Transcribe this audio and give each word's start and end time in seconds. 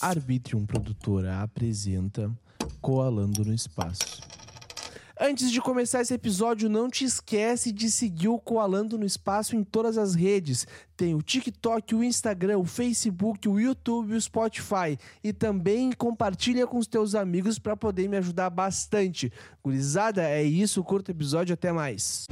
Arbitrium 0.00 0.64
Produtora 0.64 1.42
apresenta 1.42 2.30
Coalando 2.80 3.44
no 3.44 3.52
Espaço. 3.52 4.20
Antes 5.22 5.50
de 5.50 5.60
começar 5.60 6.00
esse 6.00 6.14
episódio, 6.14 6.70
não 6.70 6.88
te 6.88 7.04
esquece 7.04 7.70
de 7.70 7.90
seguir 7.90 8.28
o 8.28 8.38
Coalando 8.38 8.96
no 8.96 9.04
Espaço 9.04 9.54
em 9.54 9.62
todas 9.62 9.98
as 9.98 10.14
redes. 10.14 10.66
Tem 10.96 11.14
o 11.14 11.20
TikTok, 11.20 11.94
o 11.94 12.02
Instagram, 12.02 12.56
o 12.56 12.64
Facebook, 12.64 13.46
o 13.46 13.60
YouTube 13.60 14.14
o 14.14 14.20
Spotify. 14.20 14.98
E 15.22 15.30
também 15.34 15.92
compartilha 15.92 16.66
com 16.66 16.78
os 16.78 16.86
teus 16.86 17.14
amigos 17.14 17.58
para 17.58 17.76
poder 17.76 18.08
me 18.08 18.16
ajudar 18.16 18.48
bastante. 18.48 19.30
Gurizada, 19.62 20.22
é 20.26 20.42
isso. 20.42 20.82
Curta 20.82 21.12
o 21.12 21.14
episódio. 21.14 21.52
Até 21.52 21.70
mais. 21.70 22.26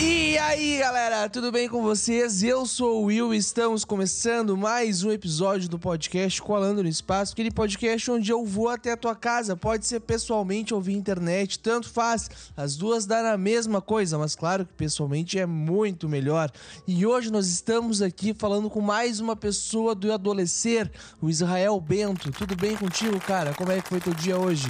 E 0.00 0.36
aí, 0.38 0.78
galera, 0.78 1.28
tudo 1.28 1.52
bem 1.52 1.68
com 1.68 1.80
vocês? 1.80 2.42
Eu 2.42 2.66
sou 2.66 3.00
o 3.00 3.04
Will 3.04 3.32
e 3.32 3.36
estamos 3.36 3.84
começando 3.84 4.56
mais 4.56 5.04
um 5.04 5.12
episódio 5.12 5.68
do 5.68 5.78
podcast 5.78 6.42
Colando 6.42 6.82
no 6.82 6.88
Espaço, 6.88 7.32
aquele 7.32 7.52
podcast 7.52 8.10
onde 8.10 8.32
eu 8.32 8.44
vou 8.44 8.68
até 8.68 8.90
a 8.90 8.96
tua 8.96 9.14
casa, 9.14 9.56
pode 9.56 9.86
ser 9.86 10.00
pessoalmente 10.00 10.74
ou 10.74 10.80
via 10.80 10.96
internet, 10.96 11.60
tanto 11.60 11.88
faz, 11.88 12.52
as 12.56 12.76
duas 12.76 13.06
dão 13.06 13.24
a 13.24 13.38
mesma 13.38 13.80
coisa, 13.80 14.18
mas 14.18 14.34
claro 14.34 14.66
que 14.66 14.72
pessoalmente 14.72 15.38
é 15.38 15.46
muito 15.46 16.08
melhor. 16.08 16.50
E 16.88 17.06
hoje 17.06 17.30
nós 17.30 17.46
estamos 17.46 18.02
aqui 18.02 18.34
falando 18.34 18.68
com 18.68 18.80
mais 18.80 19.20
uma 19.20 19.36
pessoa 19.36 19.94
do 19.94 20.12
Adolescer, 20.12 20.90
o 21.22 21.30
Israel 21.30 21.80
Bento. 21.80 22.32
Tudo 22.32 22.56
bem 22.56 22.76
contigo, 22.76 23.20
cara? 23.20 23.54
Como 23.54 23.70
é 23.70 23.80
que 23.80 23.88
foi 23.88 24.00
teu 24.00 24.12
dia 24.12 24.36
hoje? 24.36 24.66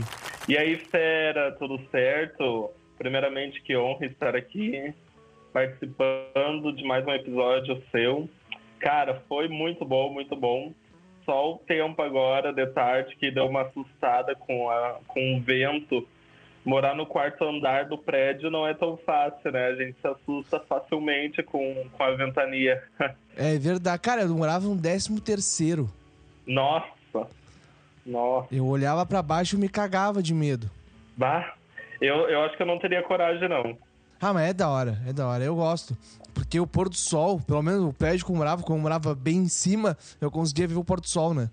E 0.46 0.58
aí, 0.58 0.76
fera, 0.76 1.50
tudo 1.52 1.80
certo? 1.90 2.70
Primeiramente, 2.98 3.62
que 3.62 3.74
honra 3.74 4.04
estar 4.04 4.36
aqui 4.36 4.94
participando 5.54 6.72
de 6.72 6.82
mais 6.82 7.06
um 7.06 7.12
episódio 7.12 7.80
seu. 7.92 8.28
Cara, 8.80 9.22
foi 9.28 9.46
muito 9.46 9.84
bom, 9.84 10.12
muito 10.12 10.34
bom. 10.34 10.72
Só 11.24 11.52
o 11.52 11.58
tempo 11.58 12.02
agora, 12.02 12.52
de 12.52 12.66
tarde, 12.66 13.14
que 13.16 13.30
deu 13.30 13.46
uma 13.46 13.62
assustada 13.62 14.34
com, 14.34 14.68
a, 14.68 14.98
com 15.06 15.36
o 15.36 15.40
vento. 15.40 16.06
Morar 16.64 16.96
no 16.96 17.06
quarto 17.06 17.44
andar 17.44 17.84
do 17.84 17.96
prédio 17.96 18.50
não 18.50 18.66
é 18.66 18.74
tão 18.74 18.96
fácil, 18.96 19.52
né? 19.52 19.68
A 19.68 19.74
gente 19.76 19.96
se 20.00 20.08
assusta 20.08 20.58
facilmente 20.58 21.40
com, 21.42 21.88
com 21.92 22.02
a 22.02 22.10
ventania. 22.10 22.82
É 23.36 23.58
verdade. 23.58 24.00
Cara, 24.00 24.22
eu 24.22 24.28
morava 24.28 24.64
no 24.64 24.80
13 24.80 25.20
terceiro. 25.20 25.90
Nossa! 26.46 27.26
Nossa! 28.06 28.54
Eu 28.54 28.64
olhava 28.64 29.04
para 29.04 29.20
baixo 29.20 29.56
e 29.56 29.58
me 29.58 29.68
cagava 29.68 30.22
de 30.22 30.32
medo. 30.32 30.70
Bah! 31.16 31.54
Eu, 32.00 32.28
eu 32.28 32.42
acho 32.42 32.56
que 32.56 32.62
eu 32.62 32.66
não 32.66 32.78
teria 32.78 33.02
coragem, 33.02 33.48
não. 33.48 33.76
Ah, 34.26 34.32
mas 34.32 34.48
é 34.48 34.54
da 34.54 34.70
hora, 34.70 35.02
é 35.06 35.12
da 35.12 35.28
hora, 35.28 35.44
eu 35.44 35.54
gosto. 35.54 35.94
Porque 36.32 36.58
o 36.58 36.66
pôr 36.66 36.88
do 36.88 36.96
sol, 36.96 37.38
pelo 37.46 37.62
menos 37.62 37.84
o 37.84 37.92
prédio 37.92 38.24
que 38.24 38.32
eu 38.32 38.36
morava, 38.36 38.62
como 38.62 38.78
eu 38.78 38.82
morava 38.82 39.14
bem 39.14 39.36
em 39.36 39.48
cima, 39.48 39.98
eu 40.18 40.30
conseguia 40.30 40.66
ver 40.66 40.76
o 40.76 40.82
pôr 40.82 40.98
do 40.98 41.06
sol, 41.06 41.34
né? 41.34 41.50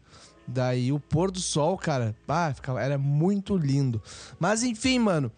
Daí 0.47 0.89
o 0.89 0.97
pôr 0.97 1.31
do 1.31 1.41
sol, 1.41 1.77
cara, 1.77 2.15
ah, 2.29 2.53
ficava, 2.55 2.81
era 2.81 2.97
muito 2.97 3.57
lindo. 3.57 4.01
Mas 4.39 4.63
enfim, 4.63 4.99
mano, 4.99 5.29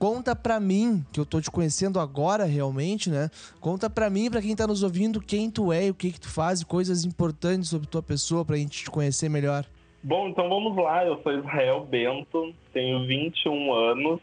conta 0.00 0.34
pra 0.34 0.58
mim, 0.58 1.04
que 1.12 1.20
eu 1.20 1.24
tô 1.24 1.40
te 1.40 1.48
conhecendo 1.48 2.00
agora 2.00 2.44
realmente, 2.44 3.08
né? 3.08 3.30
Conta 3.60 3.88
pra 3.88 4.10
mim, 4.10 4.28
pra 4.28 4.42
quem 4.42 4.56
tá 4.56 4.66
nos 4.66 4.82
ouvindo, 4.82 5.20
quem 5.20 5.48
tu 5.48 5.72
é 5.72 5.90
o 5.90 5.94
que 5.94 6.10
que 6.10 6.20
tu 6.20 6.28
faz, 6.28 6.64
coisas 6.64 7.04
importantes 7.04 7.68
sobre 7.68 7.86
tua 7.86 8.02
pessoa 8.02 8.44
pra 8.44 8.56
gente 8.56 8.82
te 8.82 8.90
conhecer 8.90 9.28
melhor. 9.28 9.64
Bom, 10.02 10.28
então 10.28 10.48
vamos 10.48 10.74
lá. 10.76 11.04
Eu 11.04 11.22
sou 11.22 11.38
Israel 11.38 11.86
Bento, 11.88 12.52
tenho 12.72 13.06
21 13.06 13.72
anos, 13.72 14.20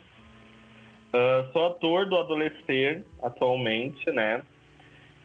Uh, 1.08 1.52
sou 1.54 1.68
ator 1.68 2.06
do 2.06 2.18
Adolescer 2.18 3.04
atualmente, 3.22 4.12
né? 4.12 4.42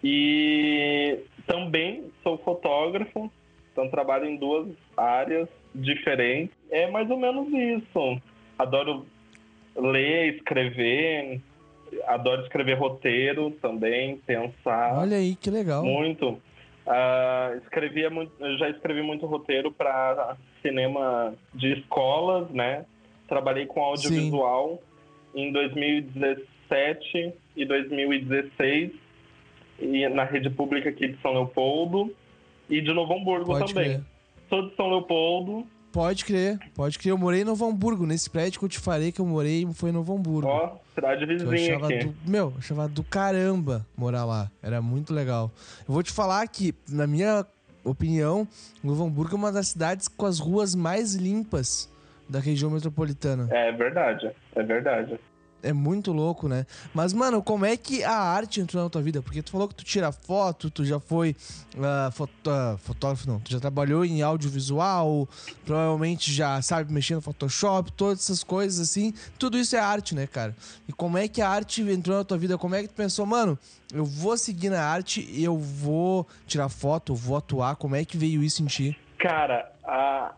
E 0.03 1.19
também 1.47 2.05
sou 2.23 2.39
fotógrafo, 2.39 3.31
então 3.73 3.89
trabalho 3.89 4.27
em 4.27 4.37
duas 4.37 4.69
áreas 4.97 5.49
diferentes. 5.75 6.55
É 6.71 6.91
mais 6.91 7.11
ou 7.11 7.17
menos 7.17 7.49
isso. 7.53 8.21
Adoro 8.59 9.07
ler, 9.77 10.35
escrever, 10.35 11.41
adoro 12.07 12.43
escrever 12.43 12.75
roteiro 12.75 13.51
também, 13.63 14.17
pensar. 14.19 14.99
Olha 14.99 15.17
aí, 15.17 15.35
que 15.35 15.51
legal. 15.51 15.85
Muito. 15.85 16.41
Uh, 16.85 17.57
escrevia 17.63 18.11
muito, 18.11 18.33
já 18.59 18.69
escrevi 18.69 19.03
muito 19.03 19.27
roteiro 19.27 19.71
para 19.71 20.37
cinema 20.61 21.35
de 21.55 21.75
escolas, 21.75 22.51
né? 22.51 22.85
Trabalhei 23.29 23.67
com 23.67 23.83
audiovisual. 23.83 24.81
Sim 24.81 24.92
em 25.35 25.53
2017 25.53 27.33
e 27.57 27.65
2016 27.65 28.93
e 29.81 30.09
na 30.09 30.25
rede 30.25 30.51
pública 30.51 30.89
aqui 30.89 31.09
de 31.09 31.21
São 31.21 31.33
Leopoldo 31.33 32.15
e 32.69 32.81
de 32.81 32.93
Novo 32.93 33.15
Hamburgo 33.15 33.47
pode 33.47 33.73
também. 33.73 33.91
Crer. 33.91 34.05
Sou 34.49 34.69
de 34.69 34.77
São 34.77 34.89
Leopoldo. 34.89 35.67
Pode 35.93 36.25
crer, 36.25 36.59
pode 36.75 36.99
crer. 36.99 37.11
Eu 37.11 37.19
morei 37.19 37.43
em 37.43 37.45
Novo 37.45 37.67
Hamburgo. 37.67 38.07
Nesse 38.07 38.31
prédio 38.31 38.59
que 38.59 38.65
eu 38.65 38.69
te 38.69 38.79
falei 38.79 39.13
que 39.13 39.21
eu 39.21 39.27
morei 39.27 39.67
foi 39.75 39.91
em 39.91 39.93
Novo 39.93 40.15
Hamburgo. 40.15 40.49
Ó, 40.49 40.77
cidade 40.95 41.27
vizinha 41.27 41.77
aqui. 41.77 42.05
Do, 42.05 42.15
meu, 42.27 42.55
achava 42.57 42.89
do 42.89 43.05
caramba 43.05 43.87
morar 43.95 44.25
lá. 44.25 44.51
Era 44.63 44.81
muito 44.81 45.13
legal. 45.13 45.51
Eu 45.87 45.93
vou 45.93 46.03
te 46.03 46.11
falar 46.11 46.47
que, 46.49 46.75
na 46.89 47.07
minha 47.07 47.45
opinião, 47.85 48.49
Novo 48.83 49.05
Hamburgo 49.05 49.35
é 49.35 49.39
uma 49.39 49.53
das 49.53 49.69
cidades 49.69 50.09
com 50.09 50.25
as 50.25 50.39
ruas 50.39 50.75
mais 50.75 51.15
limpas 51.15 51.93
da 52.33 52.41
região 52.41 52.71
metropolitana. 52.71 53.47
É 53.51 53.71
verdade, 53.71 54.31
é 54.57 54.63
verdade. 54.63 55.21
É 55.63 55.73
muito 55.73 56.13
louco, 56.13 56.49
né? 56.49 56.67
Mas, 56.93 57.13
mano, 57.13 57.41
como 57.41 57.65
é 57.65 57.77
que 57.77 58.03
a 58.03 58.17
arte 58.17 58.61
entrou 58.61 58.83
na 58.83 58.91
tua 58.91 59.01
vida? 59.01 59.23
Porque 59.23 59.41
tu 59.41 59.53
falou 59.53 59.69
que 59.69 59.77
tu 59.77 59.85
tira 59.85 60.11
foto, 60.11 60.69
tu 60.69 60.85
já 60.85 60.99
foi 60.99 61.37
uh, 61.77 62.11
foto, 62.11 62.33
uh, 62.51 62.77
fotógrafo, 62.79 63.29
não. 63.29 63.39
Tu 63.39 63.53
já 63.53 63.61
trabalhou 63.61 64.05
em 64.05 64.23
audiovisual, 64.23 65.29
provavelmente 65.65 66.33
já 66.33 66.61
sabe 66.61 66.93
mexer 66.93 67.15
no 67.15 67.21
Photoshop, 67.21 67.93
todas 67.93 68.19
essas 68.19 68.43
coisas 68.43 68.81
assim. 68.81 69.15
Tudo 69.39 69.57
isso 69.57 69.77
é 69.77 69.79
arte, 69.79 70.17
né, 70.17 70.27
cara? 70.27 70.57
E 70.89 70.93
como 70.93 71.17
é 71.17 71.29
que 71.29 71.41
a 71.41 71.49
arte 71.49 71.81
entrou 71.83 72.19
na 72.19 72.25
tua 72.25 72.39
vida? 72.39 72.59
Como 72.59 72.75
é 72.75 72.83
que 72.83 72.89
tu 72.89 72.95
pensou, 72.95 73.25
mano, 73.25 73.57
eu 73.95 74.05
vou 74.05 74.37
seguir 74.37 74.69
na 74.69 74.83
arte, 74.83 75.29
eu 75.41 75.57
vou 75.57 76.27
tirar 76.45 76.69
foto, 76.69 77.13
eu 77.13 77.17
vou 77.17 77.37
atuar. 77.37 77.77
Como 77.77 77.95
é 77.95 78.05
que 78.05 78.17
veio 78.17 78.43
isso 78.43 78.65
em 78.65 78.67
ti? 78.67 78.99
Cara, 79.17 79.71
a, 79.85 80.33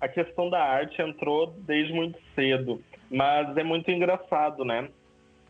a 0.00 0.08
questão 0.08 0.48
da 0.48 0.62
arte 0.62 1.00
entrou 1.02 1.54
desde 1.66 1.92
muito 1.92 2.18
cedo, 2.34 2.82
mas 3.10 3.56
é 3.56 3.62
muito 3.62 3.90
engraçado, 3.90 4.64
né? 4.64 4.88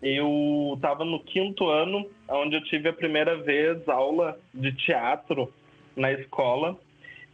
Eu 0.02 0.72
estava 0.74 1.04
no 1.04 1.20
quinto 1.20 1.68
ano, 1.68 2.06
onde 2.28 2.56
eu 2.56 2.64
tive 2.64 2.88
a 2.88 2.92
primeira 2.92 3.36
vez 3.36 3.86
aula 3.88 4.38
de 4.52 4.72
teatro 4.72 5.52
na 5.94 6.10
escola. 6.12 6.76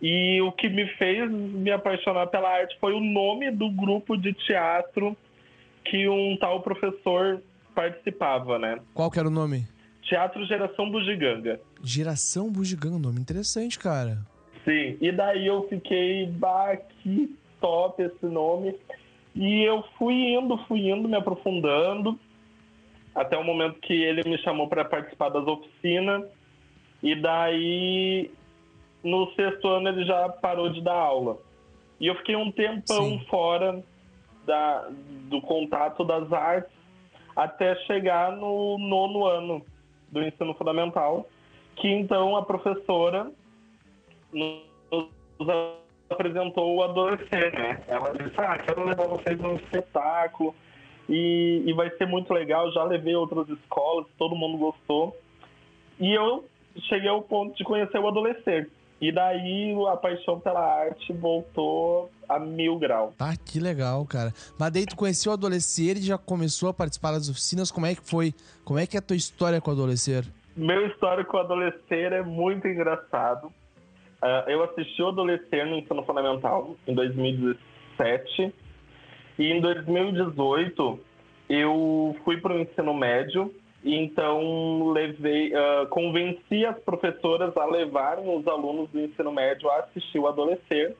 E 0.02 0.40
o 0.42 0.52
que 0.52 0.68
me 0.68 0.86
fez 0.96 1.30
me 1.30 1.70
apaixonar 1.70 2.26
pela 2.26 2.50
arte 2.50 2.76
foi 2.78 2.92
o 2.92 3.00
nome 3.00 3.50
do 3.50 3.70
grupo 3.70 4.16
de 4.16 4.32
teatro 4.32 5.16
que 5.84 6.08
um 6.08 6.36
tal 6.36 6.60
professor 6.60 7.40
participava, 7.74 8.58
né? 8.58 8.78
Qual 8.92 9.10
que 9.10 9.18
era 9.18 9.28
o 9.28 9.30
nome? 9.30 9.66
Teatro 10.02 10.44
Geração 10.44 10.90
Bugiganga. 10.90 11.60
Geração 11.82 12.50
Bugiganga, 12.50 12.98
nome 12.98 13.20
interessante, 13.20 13.78
cara. 13.78 14.18
Sim, 14.66 14.98
e 15.00 15.12
daí 15.12 15.46
eu 15.46 15.68
fiquei, 15.68 16.26
bah, 16.26 16.76
que 16.76 17.32
top 17.60 18.02
esse 18.02 18.26
nome. 18.26 18.76
E 19.32 19.62
eu 19.62 19.84
fui 19.96 20.34
indo, 20.34 20.58
fui 20.66 20.90
indo, 20.90 21.08
me 21.08 21.16
aprofundando, 21.16 22.18
até 23.14 23.38
o 23.38 23.44
momento 23.44 23.78
que 23.78 23.94
ele 23.94 24.28
me 24.28 24.36
chamou 24.38 24.66
para 24.66 24.84
participar 24.84 25.28
das 25.28 25.46
oficinas. 25.46 26.24
E 27.00 27.14
daí, 27.14 28.28
no 29.04 29.30
sexto 29.34 29.68
ano, 29.68 29.88
ele 29.88 30.04
já 30.04 30.28
parou 30.30 30.68
de 30.68 30.80
dar 30.80 30.94
aula. 30.94 31.38
E 32.00 32.08
eu 32.08 32.16
fiquei 32.16 32.34
um 32.34 32.50
tempão 32.50 33.20
Sim. 33.20 33.24
fora 33.30 33.84
da, 34.44 34.88
do 35.30 35.40
contato 35.42 36.04
das 36.04 36.32
artes 36.32 36.72
até 37.36 37.76
chegar 37.84 38.32
no 38.32 38.78
nono 38.78 39.26
ano 39.26 39.64
do 40.10 40.22
ensino 40.22 40.54
fundamental, 40.54 41.28
que 41.76 41.88
então 41.88 42.36
a 42.36 42.42
professora 42.42 43.30
nos 44.32 45.48
apresentou 46.10 46.76
o 46.76 46.82
Adolescer, 46.82 47.52
né? 47.52 47.82
Ela 47.88 48.12
disse, 48.12 48.34
ah, 48.38 48.58
quero 48.58 48.84
levar 48.84 49.06
vocês 49.06 49.38
num 49.38 49.56
espetáculo 49.56 50.54
e, 51.08 51.62
e 51.66 51.72
vai 51.72 51.90
ser 51.96 52.06
muito 52.06 52.32
legal. 52.32 52.70
Já 52.72 52.84
levei 52.84 53.14
outras 53.14 53.48
escolas, 53.48 54.06
todo 54.18 54.36
mundo 54.36 54.58
gostou. 54.58 55.16
E 55.98 56.12
eu 56.12 56.44
cheguei 56.88 57.08
ao 57.08 57.22
ponto 57.22 57.56
de 57.56 57.64
conhecer 57.64 57.98
o 57.98 58.08
Adolescer. 58.08 58.70
E 58.98 59.12
daí 59.12 59.74
a 59.90 59.96
paixão 59.96 60.40
pela 60.40 60.60
arte 60.60 61.12
voltou 61.12 62.10
a 62.26 62.38
mil 62.38 62.78
graus. 62.78 63.14
Ah, 63.18 63.34
que 63.36 63.60
legal, 63.60 64.06
cara. 64.06 64.32
Mas 64.58 64.72
daí 64.72 64.86
tu 64.86 64.96
conheceu 64.96 65.32
o 65.32 65.34
Adolescer 65.34 65.98
e 65.98 66.02
já 66.02 66.16
começou 66.16 66.70
a 66.70 66.74
participar 66.74 67.12
das 67.12 67.28
oficinas. 67.28 67.70
Como 67.70 67.84
é 67.84 67.94
que 67.94 68.02
foi? 68.02 68.32
Como 68.64 68.78
é 68.78 68.86
que 68.86 68.96
é 68.96 69.00
a 69.00 69.02
tua 69.02 69.16
história 69.16 69.60
com 69.60 69.70
o 69.70 69.74
Adolescer? 69.74 70.24
Meu 70.56 70.86
história 70.86 71.24
com 71.24 71.36
o 71.36 71.40
Adolescer 71.40 72.12
é 72.12 72.22
muito 72.22 72.66
engraçado. 72.66 73.52
Uh, 74.22 74.48
eu 74.48 74.62
assisti 74.64 75.02
o 75.02 75.08
Adolescer 75.08 75.66
no 75.66 75.76
ensino 75.76 76.02
fundamental 76.04 76.74
em 76.86 76.94
2017 76.94 78.52
e 79.38 79.52
em 79.52 79.60
2018 79.60 80.98
eu 81.48 82.16
fui 82.24 82.38
para 82.38 82.54
o 82.54 82.60
ensino 82.60 82.94
médio 82.94 83.54
e 83.84 83.94
então 83.94 84.90
levei, 84.90 85.52
uh, 85.52 85.86
convenci 85.88 86.64
as 86.64 86.78
professoras 86.78 87.56
a 87.56 87.66
levarem 87.66 88.34
os 88.34 88.46
alunos 88.46 88.88
do 88.90 89.00
ensino 89.00 89.30
médio 89.30 89.68
a 89.70 89.80
assistir 89.80 90.18
o 90.18 90.26
Adolescer 90.26 90.96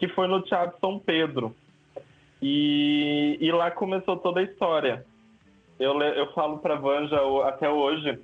que 0.00 0.08
foi 0.08 0.26
no 0.26 0.40
Teatro 0.42 0.78
São 0.80 0.98
Pedro. 0.98 1.54
E, 2.40 3.36
e 3.38 3.52
lá 3.52 3.70
começou 3.70 4.16
toda 4.16 4.40
a 4.40 4.42
história. 4.42 5.04
Eu, 5.78 6.00
eu 6.00 6.32
falo 6.32 6.58
para 6.58 6.74
Vanja 6.74 7.18
até 7.46 7.68
hoje, 7.68 8.18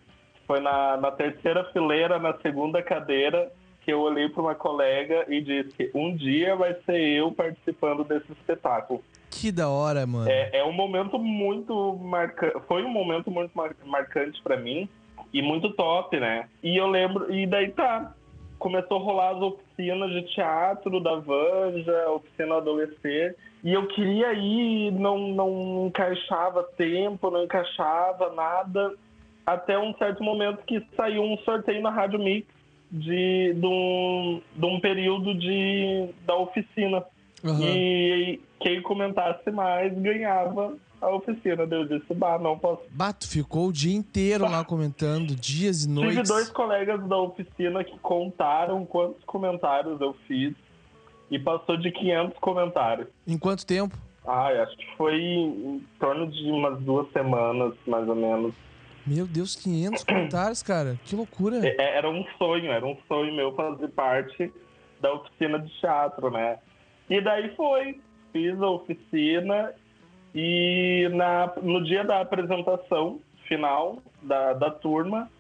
foi 0.47 0.59
na, 0.59 0.97
na 0.97 1.11
terceira 1.11 1.65
fileira, 1.73 2.19
na 2.19 2.33
segunda 2.39 2.83
cadeira, 2.83 3.53
que 3.87 3.93
eu 3.93 4.01
olhei 4.01 4.29
para 4.29 4.43
uma 4.43 4.55
colega 4.57 5.25
e 5.29 5.41
disse: 5.41 5.93
um 5.95 6.15
dia 6.15 6.57
vai 6.57 6.75
ser 6.85 6.99
eu 6.99 7.31
participando 7.31 8.03
desse 8.03 8.31
espetáculo. 8.33 9.01
Que 9.31 9.53
da 9.53 9.69
hora, 9.69 10.05
mano. 10.05 10.29
É, 10.29 10.59
é 10.59 10.65
um 10.65 10.73
momento 10.73 11.19
muito 11.21 11.97
marcante. 12.03 12.57
Foi 12.67 12.83
um 12.83 12.91
momento 12.91 13.31
muito 13.31 13.57
mar 13.57 13.75
marcante 13.85 14.43
para 14.43 14.57
mim 14.57 14.89
e 15.33 15.41
muito 15.41 15.71
top, 15.71 16.19
né? 16.19 16.49
E 16.65 16.77
eu 16.77 16.89
lembro. 16.89 17.33
E 17.33 17.47
daí 17.47 17.71
tá. 17.71 18.13
Começou 18.59 18.97
a 18.97 19.01
rolar 19.01 19.37
as 19.37 19.43
oficinas 19.43 20.11
de 20.11 20.23
teatro 20.35 20.99
da 20.99 21.17
Vanja, 21.17 22.11
oficina 22.11 22.57
adolescente. 22.57 23.37
E 23.63 23.73
eu 23.73 23.87
queria 23.87 24.33
ir, 24.33 24.91
não, 24.93 25.29
não 25.29 25.87
encaixava 25.87 26.63
tempo, 26.77 27.31
não 27.31 27.45
encaixava 27.45 28.33
nada. 28.33 28.95
Até 29.45 29.79
um 29.79 29.95
certo 29.99 30.25
momento 30.25 30.65
que 30.65 30.83
saiu 30.97 31.23
um 31.23 31.37
sorteio 31.39 31.83
na 31.83 31.91
Rádio 31.91 32.19
Mix 32.19 32.56
de, 32.91 33.55
de, 33.55 33.67
um, 33.67 34.41
de 34.55 34.67
um 34.67 34.81
período 34.81 35.35
de, 35.35 36.09
da 36.27 36.37
oficina. 36.37 37.05
Uhum. 37.45 37.61
E 37.63 38.41
quem 38.61 38.83
comentasse 38.83 39.51
mais 39.51 39.93
ganhava 39.99 40.77
a 41.01 41.11
oficina. 41.11 41.67
Eu 41.71 41.87
disse, 41.87 42.15
bah, 42.15 42.39
não 42.39 42.59
posso. 42.59 42.83
Bato, 42.91 43.29
ficou 43.29 43.69
o 43.69 43.73
dia 43.73 43.95
inteiro 43.95 44.45
bah. 44.45 44.51
lá 44.51 44.65
comentando, 44.65 45.35
dias 45.35 45.85
e 45.85 45.89
noites. 45.89 46.17
Tive 46.17 46.29
dois 46.29 46.51
colegas 46.51 47.07
da 47.07 47.17
oficina 47.19 47.85
que 47.85 47.99
contaram 47.99 48.85
quantos 48.85 49.23
comentários 49.25 50.01
eu 50.01 50.15
fiz 50.27 50.55
e 51.31 51.39
passou 51.39 51.77
de 51.77 51.91
500 51.91 52.39
comentários. 52.39 53.09
Em 53.27 53.39
quanto 53.39 53.67
tempo? 53.67 53.97
Ah, 54.27 54.49
acho 54.49 54.77
que 54.77 54.87
foi 54.97 55.21
em 55.21 55.85
torno 56.01 56.27
de 56.29 56.51
umas 56.51 56.81
duas 56.81 57.11
semanas, 57.13 57.75
mais 57.87 58.09
ou 58.09 58.17
menos. 58.17 58.55
Meu 59.07 59.27
Deus, 59.27 59.55
500 59.55 60.03
comentários, 60.03 60.63
cara. 60.63 60.99
Que 61.05 61.15
loucura. 61.15 61.65
É, 61.65 61.77
é, 61.79 61.97
era 61.99 62.11
um 62.11 62.25
sonho, 62.37 62.73
era 62.73 62.85
um 62.85 62.97
sonho 63.07 63.33
meu 63.35 63.55
fazer 63.55 63.89
parte 63.89 64.53
da 65.01 65.13
oficina 65.13 65.59
de 65.61 65.69
teatro, 65.81 66.31
né? 66.31 66.59
E 67.09 67.21
daí 67.21 67.55
foi, 67.55 68.01
fiz 68.33 68.61
a 68.61 68.69
oficina 68.69 69.73
e 70.35 71.09
na, 71.15 71.53
no 71.63 71.85
dia 71.85 72.03
da 72.05 72.21
apresentação 72.21 73.21
final 73.47 74.03
da, 74.23 74.53
da 74.55 74.71
turma, 74.71 75.31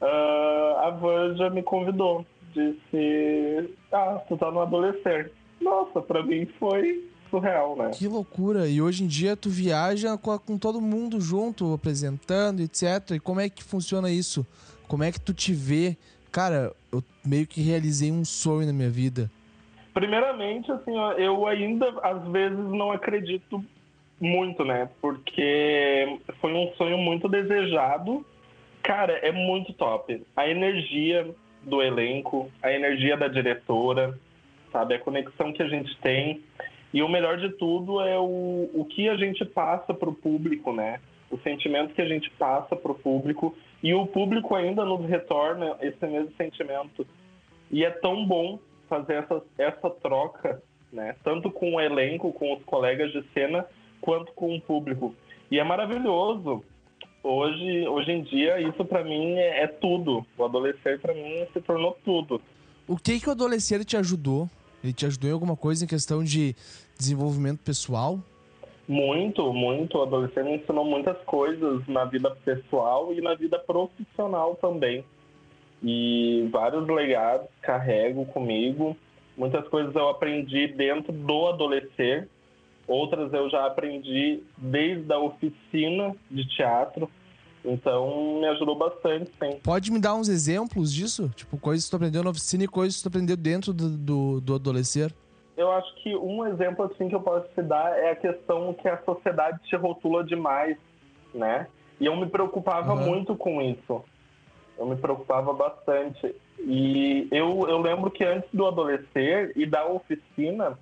uh, 0.00 0.78
a 0.78 0.90
Vanja 0.90 1.50
me 1.50 1.62
convidou. 1.62 2.24
Disse, 2.54 3.74
ah, 3.92 4.22
tu 4.28 4.36
tá 4.36 4.50
no 4.50 4.60
adolescente. 4.60 5.32
Nossa, 5.60 6.00
pra 6.00 6.22
mim 6.22 6.46
foi 6.58 7.04
surreal, 7.30 7.76
né? 7.76 7.90
Que 7.90 8.08
loucura! 8.08 8.68
E 8.68 8.80
hoje 8.80 9.04
em 9.04 9.06
dia 9.06 9.36
tu 9.36 9.48
viaja 9.48 10.16
com, 10.16 10.38
com 10.38 10.58
todo 10.58 10.80
mundo 10.80 11.20
junto, 11.20 11.72
apresentando, 11.72 12.60
etc. 12.60 13.12
E 13.12 13.20
como 13.20 13.40
é 13.40 13.48
que 13.48 13.62
funciona 13.62 14.10
isso? 14.10 14.46
Como 14.88 15.02
é 15.02 15.10
que 15.10 15.20
tu 15.20 15.34
te 15.34 15.52
vê? 15.52 15.96
Cara, 16.30 16.72
eu 16.92 17.02
meio 17.24 17.46
que 17.46 17.60
realizei 17.60 18.10
um 18.12 18.24
sonho 18.24 18.66
na 18.66 18.72
minha 18.72 18.90
vida. 18.90 19.30
Primeiramente, 19.94 20.70
assim, 20.70 20.92
eu 21.16 21.46
ainda 21.46 21.88
às 22.02 22.22
vezes 22.28 22.58
não 22.58 22.92
acredito 22.92 23.64
muito, 24.20 24.64
né? 24.64 24.88
Porque 25.00 26.18
foi 26.40 26.52
um 26.52 26.70
sonho 26.76 26.98
muito 26.98 27.28
desejado. 27.28 28.24
Cara, 28.82 29.14
é 29.14 29.32
muito 29.32 29.72
top. 29.72 30.22
A 30.36 30.48
energia 30.48 31.34
do 31.62 31.82
elenco, 31.82 32.50
a 32.62 32.70
energia 32.72 33.16
da 33.16 33.28
diretora, 33.28 34.18
sabe? 34.70 34.94
A 34.94 34.98
conexão 34.98 35.52
que 35.52 35.62
a 35.62 35.68
gente 35.68 35.96
tem. 35.98 36.42
E 36.96 37.02
o 37.02 37.08
melhor 37.10 37.36
de 37.36 37.50
tudo 37.50 38.00
é 38.00 38.18
o, 38.18 38.70
o 38.72 38.86
que 38.88 39.06
a 39.06 39.16
gente 39.18 39.44
passa 39.44 39.92
para 39.92 40.08
o 40.08 40.14
público, 40.14 40.72
né? 40.72 40.98
O 41.30 41.36
sentimento 41.40 41.92
que 41.92 42.00
a 42.00 42.08
gente 42.08 42.30
passa 42.38 42.74
para 42.74 42.90
o 42.90 42.94
público 42.94 43.54
e 43.82 43.92
o 43.92 44.06
público 44.06 44.54
ainda 44.54 44.82
nos 44.82 45.06
retorna 45.06 45.76
esse 45.82 46.06
mesmo 46.06 46.32
sentimento. 46.38 47.06
E 47.70 47.84
é 47.84 47.90
tão 47.90 48.24
bom 48.24 48.58
fazer 48.88 49.16
essa, 49.16 49.42
essa 49.58 49.90
troca, 49.90 50.62
né? 50.90 51.14
Tanto 51.22 51.50
com 51.50 51.74
o 51.74 51.80
elenco, 51.82 52.32
com 52.32 52.54
os 52.54 52.64
colegas 52.64 53.12
de 53.12 53.22
cena, 53.34 53.66
quanto 54.00 54.32
com 54.32 54.56
o 54.56 54.60
público. 54.62 55.14
E 55.50 55.60
é 55.60 55.64
maravilhoso. 55.64 56.64
Hoje, 57.22 57.86
hoje 57.88 58.10
em 58.10 58.22
dia, 58.22 58.58
isso 58.58 58.82
para 58.86 59.04
mim 59.04 59.34
é, 59.34 59.64
é, 59.64 59.66
tudo. 59.66 60.24
O 60.38 60.46
adolescente 60.46 61.02
para 61.02 61.12
mim 61.12 61.46
se 61.52 61.60
tornou 61.60 61.94
tudo. 62.02 62.40
O 62.88 62.96
que 62.96 63.20
que 63.20 63.28
o 63.28 63.32
adolescente 63.32 63.84
te 63.84 63.98
ajudou? 63.98 64.48
Ele 64.86 64.92
te 64.92 65.04
ajudou 65.04 65.28
em 65.28 65.32
alguma 65.32 65.56
coisa 65.56 65.84
em 65.84 65.88
questão 65.88 66.22
de 66.22 66.54
desenvolvimento 66.96 67.58
pessoal? 67.58 68.20
Muito, 68.86 69.52
muito. 69.52 69.98
O 69.98 70.02
adolescente 70.02 70.44
me 70.44 70.56
ensinou 70.58 70.84
muitas 70.84 71.18
coisas 71.24 71.84
na 71.88 72.04
vida 72.04 72.30
pessoal 72.44 73.12
e 73.12 73.20
na 73.20 73.34
vida 73.34 73.58
profissional 73.58 74.54
também. 74.54 75.04
E 75.82 76.48
vários 76.52 76.86
legados 76.86 77.48
carrego 77.60 78.26
comigo. 78.26 78.96
Muitas 79.36 79.66
coisas 79.68 79.92
eu 79.96 80.08
aprendi 80.08 80.68
dentro 80.68 81.12
do 81.12 81.48
adolescer, 81.48 82.28
outras 82.86 83.32
eu 83.34 83.50
já 83.50 83.66
aprendi 83.66 84.40
desde 84.56 85.12
a 85.12 85.18
oficina 85.18 86.14
de 86.30 86.46
teatro. 86.48 87.10
Então 87.66 88.38
me 88.40 88.46
ajudou 88.46 88.76
bastante, 88.76 89.30
sim. 89.42 89.58
Pode 89.62 89.90
me 89.90 89.98
dar 89.98 90.14
uns 90.14 90.28
exemplos 90.28 90.92
disso? 90.92 91.30
Tipo, 91.34 91.58
coisas 91.58 91.84
que 91.84 91.90
tu 91.90 91.96
aprendeu 91.96 92.22
na 92.22 92.30
oficina 92.30 92.64
e 92.64 92.68
coisas 92.68 92.96
que 92.96 93.02
tu 93.02 93.08
aprendeu 93.08 93.36
dentro 93.36 93.72
do, 93.72 93.90
do, 93.90 94.40
do 94.40 94.54
adolescer? 94.54 95.12
eu 95.56 95.72
acho 95.72 95.94
que 95.96 96.14
um 96.14 96.46
exemplo 96.46 96.84
assim 96.84 97.08
que 97.08 97.14
eu 97.14 97.20
posso 97.20 97.48
te 97.54 97.62
dar 97.62 97.98
é 97.98 98.10
a 98.10 98.16
questão 98.16 98.74
que 98.74 98.86
a 98.86 99.02
sociedade 99.02 99.58
te 99.64 99.74
rotula 99.74 100.22
demais, 100.22 100.76
né? 101.32 101.66
E 101.98 102.04
eu 102.04 102.14
me 102.14 102.26
preocupava 102.26 102.92
uhum. 102.92 103.06
muito 103.06 103.34
com 103.34 103.62
isso. 103.62 104.04
Eu 104.78 104.84
me 104.84 104.96
preocupava 104.96 105.54
bastante. 105.54 106.34
E 106.58 107.26
eu, 107.30 107.66
eu 107.68 107.80
lembro 107.80 108.10
que 108.10 108.22
antes 108.22 108.48
do 108.52 108.66
adolescer 108.66 109.52
e 109.56 109.64
da 109.64 109.86
oficina, 109.86 110.78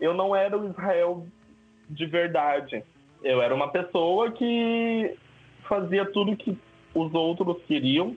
eu 0.00 0.12
não 0.12 0.34
era 0.34 0.58
o 0.58 0.68
Israel 0.68 1.24
de 1.88 2.06
verdade. 2.06 2.82
Eu 3.22 3.40
era 3.40 3.54
uma 3.54 3.68
pessoa 3.68 4.32
que 4.32 5.16
fazia 5.68 6.04
tudo 6.06 6.36
que 6.36 6.56
os 6.94 7.14
outros 7.14 7.62
queriam. 7.66 8.16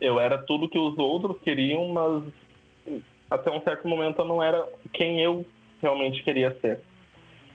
Eu 0.00 0.18
era 0.18 0.36
tudo 0.38 0.68
que 0.68 0.78
os 0.78 0.98
outros 0.98 1.40
queriam, 1.42 1.88
mas 1.88 2.24
até 3.30 3.50
um 3.50 3.62
certo 3.62 3.88
momento 3.88 4.20
eu 4.20 4.24
não 4.24 4.42
era 4.42 4.66
quem 4.92 5.20
eu 5.20 5.46
realmente 5.80 6.22
queria 6.22 6.56
ser. 6.60 6.80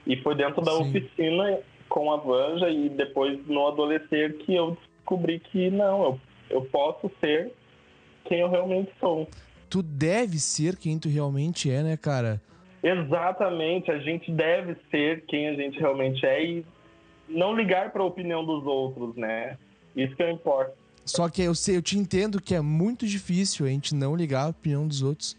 E 0.06 0.16
foi 0.16 0.34
dentro 0.34 0.62
da 0.62 0.72
Sim. 0.72 0.88
oficina 0.88 1.60
com 1.88 2.12
a 2.12 2.16
Vanja 2.16 2.68
e 2.70 2.88
depois 2.88 3.46
no 3.46 3.66
adolescer 3.68 4.38
que 4.38 4.54
eu 4.54 4.76
descobri 4.96 5.38
que 5.38 5.70
não, 5.70 6.02
eu, 6.04 6.20
eu 6.50 6.64
posso 6.66 7.10
ser 7.20 7.52
quem 8.24 8.40
eu 8.40 8.50
realmente 8.50 8.90
sou. 8.98 9.28
Tu 9.70 9.82
deve 9.82 10.38
ser 10.38 10.76
quem 10.76 10.98
tu 10.98 11.08
realmente 11.08 11.70
é, 11.70 11.82
né, 11.82 11.96
cara? 11.96 12.40
Exatamente, 12.82 13.90
a 13.90 13.98
gente 13.98 14.30
deve 14.30 14.76
ser 14.90 15.24
quem 15.26 15.48
a 15.48 15.54
gente 15.54 15.78
realmente 15.78 16.24
é 16.24 16.44
e 16.44 16.66
não 17.28 17.54
ligar 17.54 17.92
para 17.92 18.02
a 18.02 18.06
opinião 18.06 18.44
dos 18.44 18.64
outros, 18.66 19.16
né? 19.16 19.58
Isso 19.94 20.14
que 20.16 20.30
importa. 20.30 20.74
Só 21.04 21.28
que 21.28 21.42
eu 21.42 21.54
sei, 21.54 21.76
eu 21.76 21.82
te 21.82 21.98
entendo 21.98 22.40
que 22.40 22.54
é 22.54 22.60
muito 22.60 23.06
difícil 23.06 23.66
a 23.66 23.68
gente 23.70 23.94
não 23.94 24.14
ligar 24.14 24.44
a 24.44 24.48
opinião 24.48 24.86
dos 24.86 25.02
outros 25.02 25.36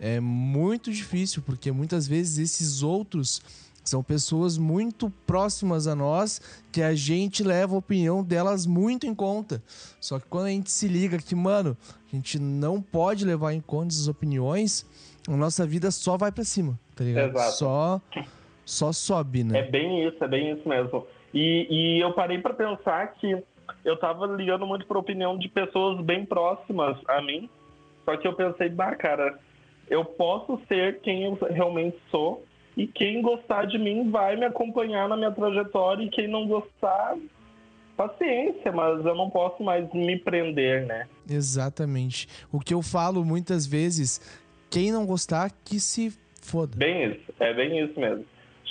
é 0.00 0.20
muito 0.20 0.92
difícil, 0.92 1.42
porque 1.42 1.70
muitas 1.70 2.06
vezes 2.06 2.38
esses 2.38 2.82
outros 2.82 3.40
são 3.82 4.02
pessoas 4.02 4.56
muito 4.56 5.10
próximas 5.26 5.86
a 5.86 5.94
nós 5.94 6.40
que 6.72 6.82
a 6.82 6.94
gente 6.94 7.42
leva 7.42 7.74
a 7.74 7.78
opinião 7.78 8.22
delas 8.22 8.66
muito 8.66 9.06
em 9.06 9.14
conta. 9.14 9.62
Só 10.00 10.18
que 10.18 10.26
quando 10.26 10.46
a 10.46 10.50
gente 10.50 10.70
se 10.70 10.88
liga 10.88 11.18
que, 11.18 11.34
mano, 11.34 11.76
a 12.10 12.16
gente 12.16 12.38
não 12.38 12.80
pode 12.80 13.24
levar 13.24 13.52
em 13.52 13.60
conta 13.60 13.94
essas 13.94 14.08
opiniões, 14.08 14.86
a 15.28 15.36
nossa 15.36 15.66
vida 15.66 15.90
só 15.90 16.16
vai 16.16 16.32
para 16.32 16.44
cima, 16.44 16.78
tá 16.94 17.04
ligado? 17.04 17.30
Exato. 17.30 17.52
Só, 17.52 18.00
só 18.64 18.92
sobe, 18.92 19.44
né? 19.44 19.60
É 19.60 19.70
bem 19.70 20.06
isso, 20.06 20.22
é 20.22 20.28
bem 20.28 20.52
isso 20.52 20.68
mesmo. 20.68 21.06
E, 21.34 21.66
e 21.68 22.00
eu 22.00 22.12
parei 22.12 22.38
para 22.38 22.54
pensar 22.54 23.08
que 23.14 23.42
eu 23.84 23.96
tava 23.98 24.26
ligando 24.26 24.66
muito 24.66 24.86
pra 24.86 24.98
opinião 24.98 25.36
de 25.36 25.48
pessoas 25.48 26.00
bem 26.00 26.24
próximas 26.24 26.96
a 27.08 27.20
mim. 27.20 27.50
Só 28.04 28.16
que 28.16 28.28
eu 28.28 28.34
pensei, 28.34 28.68
bah, 28.68 28.94
cara, 28.94 29.38
eu 29.90 30.04
posso 30.04 30.60
ser 30.68 31.00
quem 31.00 31.24
eu 31.24 31.38
realmente 31.50 31.98
sou 32.10 32.44
e 32.76 32.86
quem 32.86 33.20
gostar 33.20 33.66
de 33.66 33.78
mim 33.78 34.10
vai 34.10 34.36
me 34.36 34.44
acompanhar 34.44 35.08
na 35.08 35.16
minha 35.16 35.30
trajetória 35.30 36.04
e 36.04 36.10
quem 36.10 36.28
não 36.28 36.46
gostar, 36.46 37.16
paciência, 37.96 38.72
mas 38.72 39.04
eu 39.04 39.14
não 39.14 39.30
posso 39.30 39.62
mais 39.62 39.90
me 39.92 40.18
prender, 40.18 40.86
né? 40.86 41.06
Exatamente. 41.28 42.28
O 42.52 42.60
que 42.60 42.74
eu 42.74 42.82
falo 42.82 43.24
muitas 43.24 43.66
vezes, 43.66 44.20
quem 44.70 44.92
não 44.92 45.06
gostar, 45.06 45.50
que 45.64 45.80
se 45.80 46.12
foda. 46.42 46.76
Bem 46.76 47.12
isso, 47.12 47.32
é 47.40 47.54
bem 47.54 47.84
isso 47.84 47.98
mesmo. 47.98 48.24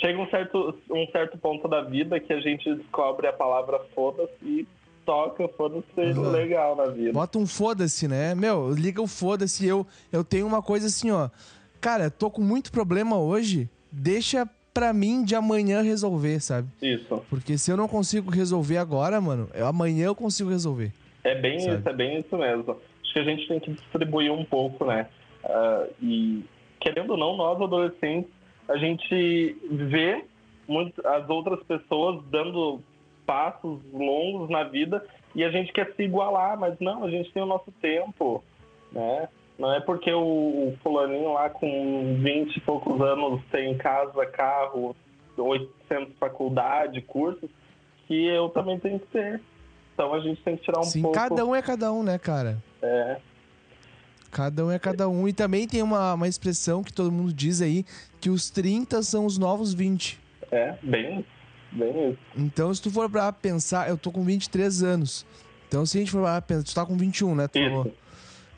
Chega 0.03 0.19
um 0.19 0.27
certo, 0.27 0.75
um 0.91 1.07
certo 1.13 1.37
ponto 1.37 1.65
da 1.65 1.81
vida 1.81 2.19
que 2.19 2.33
a 2.33 2.39
gente 2.41 2.75
descobre 2.75 3.25
a 3.25 3.31
palavra 3.31 3.79
foda-se 3.95 4.33
e 4.43 4.67
toca, 5.05 5.47
foda-se 5.47 5.85
uhum. 5.97 6.29
legal 6.29 6.75
na 6.75 6.87
vida. 6.87 7.13
Bota 7.13 7.39
um 7.39 7.47
foda-se, 7.47 8.05
né? 8.05 8.35
Meu, 8.35 8.69
liga 8.73 9.01
o 9.01 9.07
foda-se. 9.07 9.65
Eu, 9.65 9.87
eu 10.11 10.21
tenho 10.21 10.45
uma 10.45 10.61
coisa 10.61 10.87
assim, 10.87 11.09
ó. 11.09 11.29
cara, 11.79 12.11
tô 12.11 12.29
com 12.29 12.41
muito 12.41 12.69
problema 12.69 13.17
hoje, 13.17 13.69
deixa 13.89 14.45
pra 14.73 14.91
mim 14.91 15.23
de 15.23 15.35
amanhã 15.35 15.81
resolver, 15.81 16.41
sabe? 16.41 16.67
Isso. 16.81 17.23
Porque 17.29 17.57
se 17.57 17.71
eu 17.71 17.77
não 17.77 17.87
consigo 17.87 18.29
resolver 18.29 18.77
agora, 18.77 19.21
mano, 19.21 19.47
eu, 19.53 19.67
amanhã 19.67 20.07
eu 20.07 20.15
consigo 20.15 20.49
resolver. 20.49 20.91
É 21.23 21.35
bem 21.35 21.59
Sabe? 21.61 21.77
isso, 21.77 21.89
é 21.89 21.93
bem 21.93 22.19
isso 22.19 22.37
mesmo. 22.37 22.77
Acho 23.03 23.13
que 23.13 23.19
a 23.19 23.23
gente 23.23 23.47
tem 23.47 23.59
que 23.59 23.71
distribuir 23.71 24.33
um 24.33 24.43
pouco, 24.43 24.83
né? 24.83 25.07
Ah, 25.45 25.87
e 26.01 26.43
querendo 26.81 27.11
ou 27.11 27.17
não, 27.17 27.37
nós 27.37 27.61
adolescentes, 27.61 28.29
a 28.67 28.77
gente 28.77 29.57
vê 29.69 30.25
muito, 30.67 31.05
as 31.05 31.29
outras 31.29 31.61
pessoas 31.63 32.23
dando 32.25 32.81
passos 33.25 33.79
longos 33.91 34.49
na 34.49 34.63
vida 34.63 35.03
e 35.35 35.43
a 35.43 35.49
gente 35.49 35.71
quer 35.71 35.93
se 35.95 36.03
igualar, 36.03 36.57
mas 36.59 36.79
não, 36.79 37.03
a 37.03 37.09
gente 37.09 37.31
tem 37.31 37.41
o 37.41 37.47
nosso 37.47 37.71
tempo, 37.81 38.43
né? 38.91 39.27
Não 39.57 39.71
é 39.73 39.79
porque 39.79 40.11
o, 40.11 40.19
o 40.19 40.77
fulaninho 40.81 41.33
lá 41.33 41.49
com 41.49 42.17
20 42.19 42.55
e 42.55 42.61
poucos 42.61 42.99
anos 43.01 43.41
tem 43.51 43.77
casa, 43.77 44.25
carro, 44.25 44.95
800 45.37 46.15
faculdade, 46.17 47.01
cursos, 47.01 47.49
que 48.07 48.25
eu 48.27 48.49
também 48.49 48.79
tenho 48.79 48.99
que 48.99 49.07
ter. 49.07 49.41
Então 49.93 50.13
a 50.13 50.19
gente 50.19 50.41
tem 50.41 50.57
que 50.57 50.63
tirar 50.63 50.79
um 50.79 50.83
Sim, 50.83 51.03
pouco... 51.03 51.17
cada 51.17 51.45
um 51.45 51.55
é 51.55 51.61
cada 51.61 51.91
um, 51.91 52.03
né, 52.03 52.17
cara? 52.17 52.57
É, 52.81 53.17
Cada 54.33 54.65
um 54.65 54.71
é 54.71 54.79
cada 54.79 55.07
um. 55.07 55.27
E 55.27 55.31
também 55.33 55.67
tem 55.67 55.81
uma, 55.81 56.15
uma 56.15 56.27
expressão 56.27 56.83
que 56.83 56.91
todo 56.91 57.11
mundo 57.11 57.31
diz 57.31 57.61
aí, 57.61 57.85
que 58.19 58.29
os 58.29 58.49
30 58.49 59.01
são 59.03 59.25
os 59.25 59.37
novos 59.37 59.73
20. 59.73 60.19
é, 60.51 60.75
bem 60.83 61.25
bem 61.71 62.09
isso. 62.11 62.19
Então, 62.35 62.73
se 62.73 62.81
tu 62.81 62.91
for 62.91 63.09
pra 63.09 63.31
pensar, 63.31 63.89
eu 63.89 63.97
tô 63.97 64.11
com 64.11 64.23
23 64.23 64.83
anos. 64.83 65.25
Então, 65.67 65.85
se 65.85 65.97
a 65.97 66.01
gente 66.01 66.11
for 66.11 66.21
pra 66.21 66.41
pensar, 66.41 66.63
tu 66.63 66.75
tá 66.75 66.85
com 66.85 66.95
21, 66.97 67.33
né? 67.35 67.47
Tu 67.47 67.59
falou. 67.59 67.85
Isso, 67.87 67.95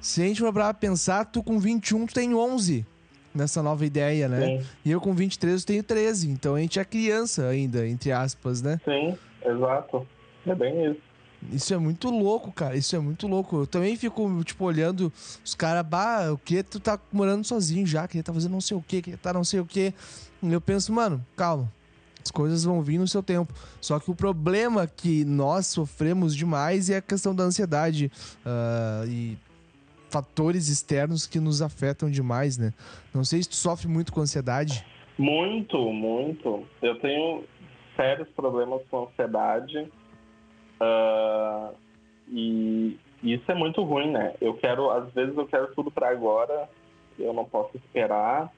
Se 0.02 0.22
a 0.22 0.26
gente 0.26 0.40
for 0.42 0.52
pra 0.52 0.74
pensar, 0.74 1.26
tu 1.26 1.42
com 1.44 1.58
21, 1.60 2.08
tu 2.08 2.14
tem 2.14 2.34
11 2.36 2.86
nessa 3.34 3.62
nova 3.64 3.86
ideia, 3.86 4.28
né? 4.30 4.60
sim, 4.60 4.68
E 4.86 4.92
eu 4.92 5.00
com 5.02 5.14
23, 5.14 5.62
eu 5.62 5.66
tenho 5.68 5.84
13. 5.84 6.30
Então, 6.30 6.56
a 6.56 6.60
gente 6.60 6.78
é 6.80 6.84
criança 6.86 7.48
ainda, 7.48 7.88
entre 7.88 8.12
aspas, 8.12 8.62
né? 8.62 8.80
sim, 8.84 9.18
exato. 9.46 10.06
É 10.46 10.54
bem 10.56 10.92
isso. 10.92 11.02
Isso 11.52 11.74
é 11.74 11.78
muito 11.78 12.10
louco, 12.10 12.52
cara. 12.52 12.76
Isso 12.76 12.96
é 12.96 13.00
muito 13.00 13.28
louco. 13.28 13.62
Eu 13.62 13.68
também 13.68 13.96
fico, 13.96 14.44
tipo, 14.44 14.66
olhando 14.66 15.12
os 15.44 15.56
caras, 15.56 15.86
bah, 15.86 16.32
o 16.32 16.38
que 16.38 16.64
tu 16.64 16.80
tá 16.80 17.00
morando 17.12 17.44
sozinho 17.44 17.86
já, 17.86 18.08
que 18.08 18.22
tá 18.22 18.34
fazendo 18.34 18.52
não 18.52 18.62
sei 18.62 18.78
o 18.78 18.82
que, 18.82 19.02
que 19.02 19.18
tá 19.18 19.34
não 19.34 19.44
sei 19.44 19.60
o 19.60 19.66
que. 19.66 19.94
Eu 20.44 20.62
penso, 20.62 20.94
mano, 20.94 21.26
calma. 21.36 21.72
As 22.24 22.32
coisas 22.32 22.64
vão 22.64 22.82
vir 22.82 22.98
no 22.98 23.08
seu 23.08 23.22
tempo. 23.22 23.54
Só 23.80 24.00
que 24.00 24.10
o 24.10 24.16
problema 24.16 24.88
que 24.88 25.24
nós 25.26 25.68
sofremos 25.68 26.36
demais 26.36 26.90
é 26.90 26.98
a 26.98 27.02
questão 27.02 27.36
da 27.36 27.44
ansiedade 27.44 28.12
ah, 28.44 29.04
e 29.08 29.38
fatores 30.10 30.70
externos 30.70 31.28
que 31.28 31.40
nos 31.40 31.62
afetam 31.62 32.10
demais, 32.10 32.58
né? 32.58 32.74
Não 33.14 33.24
sei 33.24 33.44
se 33.44 33.50
tu 33.50 33.56
sofre 33.56 33.88
muito 33.88 34.12
com 34.12 34.22
ansiedade. 34.22 34.84
Muito, 35.18 35.78
muito. 35.92 36.66
Eu 36.82 37.00
tenho 37.00 37.44
sérios 37.96 38.28
problemas 38.30 38.82
com 38.90 39.04
ansiedade. 39.04 39.92
Ah, 40.80 41.72
e 42.30 42.98
isso 43.24 43.52
é 43.52 43.56
muito 43.56 43.84
ruim, 43.84 44.12
né? 44.12 44.34
Eu 44.42 44.54
quero, 44.56 44.90
às 44.92 45.12
vezes 45.14 45.36
eu 45.38 45.48
quero 45.48 45.74
tudo 45.74 45.90
para 45.90 46.10
agora, 46.10 46.70
eu 47.18 47.34
não 47.34 47.46
posso 47.46 47.76
esperar 47.78 48.52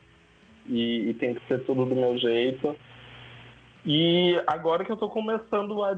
e, 0.65 1.09
e 1.09 1.13
tem 1.13 1.33
que 1.33 1.47
ser 1.47 1.63
tudo 1.65 1.85
do 1.85 1.95
meu 1.95 2.17
jeito. 2.17 2.75
E 3.85 4.41
agora 4.45 4.83
que 4.83 4.91
eu 4.91 4.97
tô 4.97 5.09
começando 5.09 5.83
a 5.83 5.97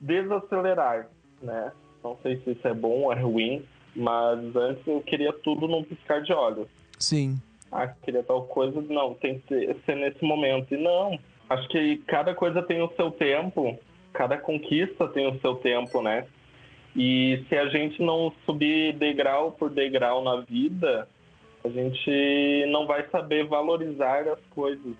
desacelerar, 0.00 1.08
né? 1.40 1.72
Não 2.04 2.18
sei 2.22 2.36
se 2.38 2.50
isso 2.50 2.66
é 2.66 2.74
bom 2.74 3.04
ou 3.04 3.12
é 3.12 3.20
ruim, 3.20 3.64
mas 3.94 4.54
antes 4.56 4.86
eu 4.86 5.00
queria 5.00 5.32
tudo 5.32 5.68
num 5.68 5.84
piscar 5.84 6.22
de 6.22 6.32
olhos 6.32 6.66
Sim. 6.98 7.40
ah, 7.70 7.88
queria 7.88 8.22
tal 8.22 8.44
coisa, 8.44 8.80
não, 8.82 9.14
tem 9.14 9.38
que 9.40 9.76
ser 9.86 9.96
nesse 9.96 10.22
momento. 10.24 10.74
E 10.74 10.76
não, 10.76 11.18
acho 11.48 11.68
que 11.68 11.98
cada 12.06 12.34
coisa 12.34 12.62
tem 12.62 12.82
o 12.82 12.92
seu 12.96 13.10
tempo, 13.10 13.78
cada 14.12 14.36
conquista 14.36 15.08
tem 15.08 15.26
o 15.26 15.38
seu 15.40 15.56
tempo, 15.56 16.02
né? 16.02 16.26
E 16.94 17.44
se 17.48 17.56
a 17.56 17.68
gente 17.68 18.02
não 18.02 18.32
subir 18.44 18.92
degrau 18.94 19.52
por 19.52 19.70
degrau 19.70 20.22
na 20.22 20.40
vida, 20.42 21.08
a 21.64 21.68
gente 21.68 22.66
não 22.68 22.86
vai 22.86 23.08
saber 23.08 23.46
valorizar 23.46 24.28
as 24.28 24.40
coisas. 24.50 24.94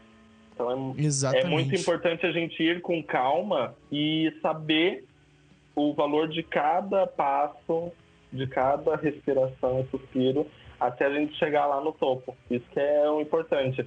Então 0.55 0.95
é, 0.97 1.03
Exatamente. 1.03 1.47
é 1.47 1.49
muito 1.49 1.75
importante 1.75 2.27
a 2.27 2.33
gente 2.33 2.63
ir 2.63 2.81
com 2.81 3.03
calma 3.03 3.75
e 3.91 4.33
saber 4.41 5.05
o 5.75 5.93
valor 5.93 6.29
de 6.29 6.43
cada 6.43 7.07
passo, 7.07 7.93
de 8.33 8.47
cada 8.47 8.97
respiração 8.97 9.81
e 9.81 9.91
suspiro, 9.91 10.47
até 10.79 11.07
a 11.07 11.15
gente 11.15 11.35
chegar 11.37 11.67
lá 11.67 11.81
no 11.81 11.93
topo. 11.93 12.37
Isso 12.51 12.65
que 12.73 12.81
é 12.81 13.09
o 13.11 13.21
importante. 13.21 13.87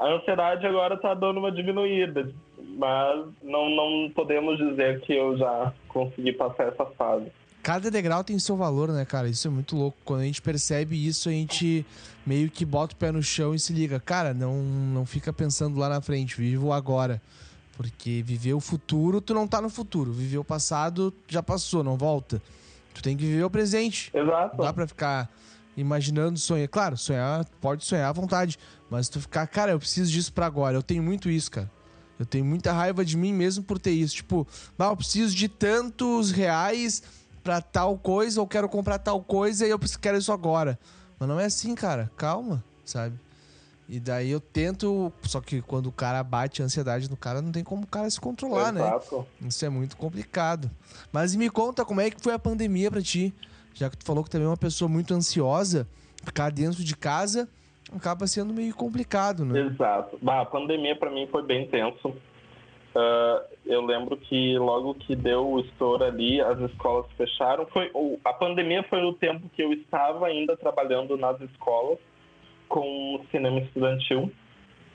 A 0.00 0.14
ansiedade 0.14 0.66
agora 0.66 0.94
está 0.94 1.12
dando 1.12 1.40
uma 1.40 1.52
diminuída, 1.52 2.32
mas 2.78 3.26
não, 3.42 3.68
não 3.68 4.10
podemos 4.14 4.56
dizer 4.56 4.98
que 5.02 5.12
eu 5.12 5.36
já 5.36 5.74
consegui 5.88 6.32
passar 6.32 6.68
essa 6.68 6.86
fase. 6.86 7.30
Cada 7.62 7.90
degrau 7.90 8.24
tem 8.24 8.38
seu 8.38 8.56
valor, 8.56 8.88
né, 8.88 9.04
cara? 9.04 9.28
Isso 9.28 9.46
é 9.46 9.50
muito 9.50 9.76
louco. 9.76 9.98
Quando 10.02 10.22
a 10.22 10.24
gente 10.24 10.40
percebe 10.40 10.96
isso, 11.06 11.28
a 11.28 11.32
gente 11.32 11.84
meio 12.24 12.50
que 12.50 12.64
bota 12.64 12.94
o 12.94 12.96
pé 12.96 13.12
no 13.12 13.22
chão 13.22 13.54
e 13.54 13.58
se 13.58 13.74
liga. 13.74 14.00
Cara, 14.00 14.32
não, 14.32 14.54
não 14.62 15.04
fica 15.04 15.34
pensando 15.34 15.78
lá 15.78 15.86
na 15.86 16.00
frente, 16.00 16.34
vive 16.34 16.56
o 16.56 16.72
agora. 16.72 17.20
Porque 17.76 18.22
viver 18.24 18.54
o 18.54 18.60
futuro, 18.60 19.20
tu 19.20 19.34
não 19.34 19.46
tá 19.46 19.60
no 19.60 19.68
futuro. 19.68 20.12
Viver 20.12 20.38
o 20.38 20.44
passado, 20.44 21.12
já 21.28 21.42
passou, 21.42 21.84
não 21.84 21.98
volta. 21.98 22.40
Tu 22.94 23.02
tem 23.02 23.14
que 23.14 23.24
viver 23.24 23.44
o 23.44 23.50
presente. 23.50 24.10
Exato. 24.14 24.56
Não 24.56 24.64
dá 24.64 24.72
pra 24.72 24.86
ficar 24.86 25.28
imaginando 25.76 26.38
sonhar. 26.38 26.68
Claro, 26.68 26.96
sonhar, 26.96 27.44
pode 27.60 27.84
sonhar 27.84 28.08
à 28.08 28.12
vontade. 28.12 28.58
Mas 28.90 29.08
tu 29.08 29.20
ficar, 29.20 29.46
cara, 29.46 29.72
eu 29.72 29.78
preciso 29.78 30.10
disso 30.10 30.32
pra 30.32 30.46
agora. 30.46 30.76
Eu 30.76 30.82
tenho 30.82 31.02
muito 31.02 31.30
isso, 31.30 31.50
cara. 31.50 31.70
Eu 32.18 32.26
tenho 32.26 32.44
muita 32.44 32.72
raiva 32.72 33.04
de 33.04 33.16
mim 33.16 33.32
mesmo 33.32 33.64
por 33.64 33.78
ter 33.78 33.92
isso. 33.92 34.16
Tipo, 34.16 34.46
ah, 34.78 34.86
eu 34.86 34.96
preciso 34.96 35.34
de 35.34 35.48
tantos 35.48 36.30
reais 36.30 37.02
pra 37.42 37.62
tal 37.62 37.96
coisa, 37.96 38.40
ou 38.40 38.46
quero 38.46 38.68
comprar 38.68 38.98
tal 38.98 39.22
coisa 39.22 39.66
e 39.66 39.70
eu 39.70 39.78
quero 40.00 40.18
isso 40.18 40.32
agora. 40.32 40.78
Mas 41.18 41.28
não 41.28 41.40
é 41.40 41.46
assim, 41.46 41.74
cara. 41.74 42.10
Calma, 42.16 42.62
sabe? 42.84 43.18
E 43.88 43.98
daí 43.98 44.30
eu 44.30 44.40
tento. 44.40 45.12
Só 45.22 45.40
que 45.40 45.60
quando 45.62 45.86
o 45.86 45.92
cara 45.92 46.22
bate 46.22 46.62
a 46.62 46.64
ansiedade 46.64 47.10
no 47.10 47.16
cara, 47.16 47.42
não 47.42 47.50
tem 47.50 47.64
como 47.64 47.82
o 47.82 47.86
cara 47.86 48.08
se 48.08 48.20
controlar, 48.20 48.72
né? 48.72 48.80
Exato. 48.80 49.26
Isso 49.40 49.64
é 49.64 49.68
muito 49.68 49.96
complicado. 49.96 50.70
Mas 51.10 51.34
me 51.34 51.50
conta 51.50 51.84
como 51.84 52.00
é 52.00 52.10
que 52.10 52.22
foi 52.22 52.32
a 52.32 52.38
pandemia 52.38 52.90
pra 52.90 53.02
ti? 53.02 53.34
Já 53.74 53.88
que 53.90 53.96
tu 53.98 54.04
falou 54.04 54.22
que 54.24 54.30
também 54.30 54.46
é 54.46 54.50
uma 54.50 54.56
pessoa 54.56 54.88
muito 54.88 55.14
ansiosa, 55.14 55.86
ficar 56.24 56.50
dentro 56.50 56.84
de 56.84 56.96
casa 56.96 57.48
acaba 57.94 58.26
sendo 58.26 58.52
meio 58.54 58.74
complicado, 58.74 59.44
né? 59.44 59.60
Exato. 59.60 60.18
Bah, 60.22 60.42
a 60.42 60.46
pandemia 60.46 60.94
para 60.94 61.10
mim 61.10 61.26
foi 61.30 61.42
bem 61.42 61.66
tenso. 61.68 62.14
Ah, 62.94 63.42
eu 63.66 63.84
lembro 63.84 64.16
que 64.16 64.58
logo 64.58 64.94
que 64.94 65.14
deu 65.16 65.48
o 65.48 65.60
estouro 65.60 66.04
ali, 66.04 66.40
as 66.40 66.58
escolas 66.60 67.06
fecharam. 67.16 67.66
Foi, 67.66 67.90
o- 67.94 68.18
a 68.24 68.32
pandemia 68.32 68.82
foi 68.84 69.02
o 69.04 69.12
tempo 69.14 69.48
que 69.50 69.62
eu 69.62 69.72
estava 69.72 70.26
ainda 70.26 70.56
trabalhando 70.56 71.16
nas 71.16 71.40
escolas 71.40 71.98
com 72.68 73.24
cinema 73.30 73.58
estudantil. 73.60 74.30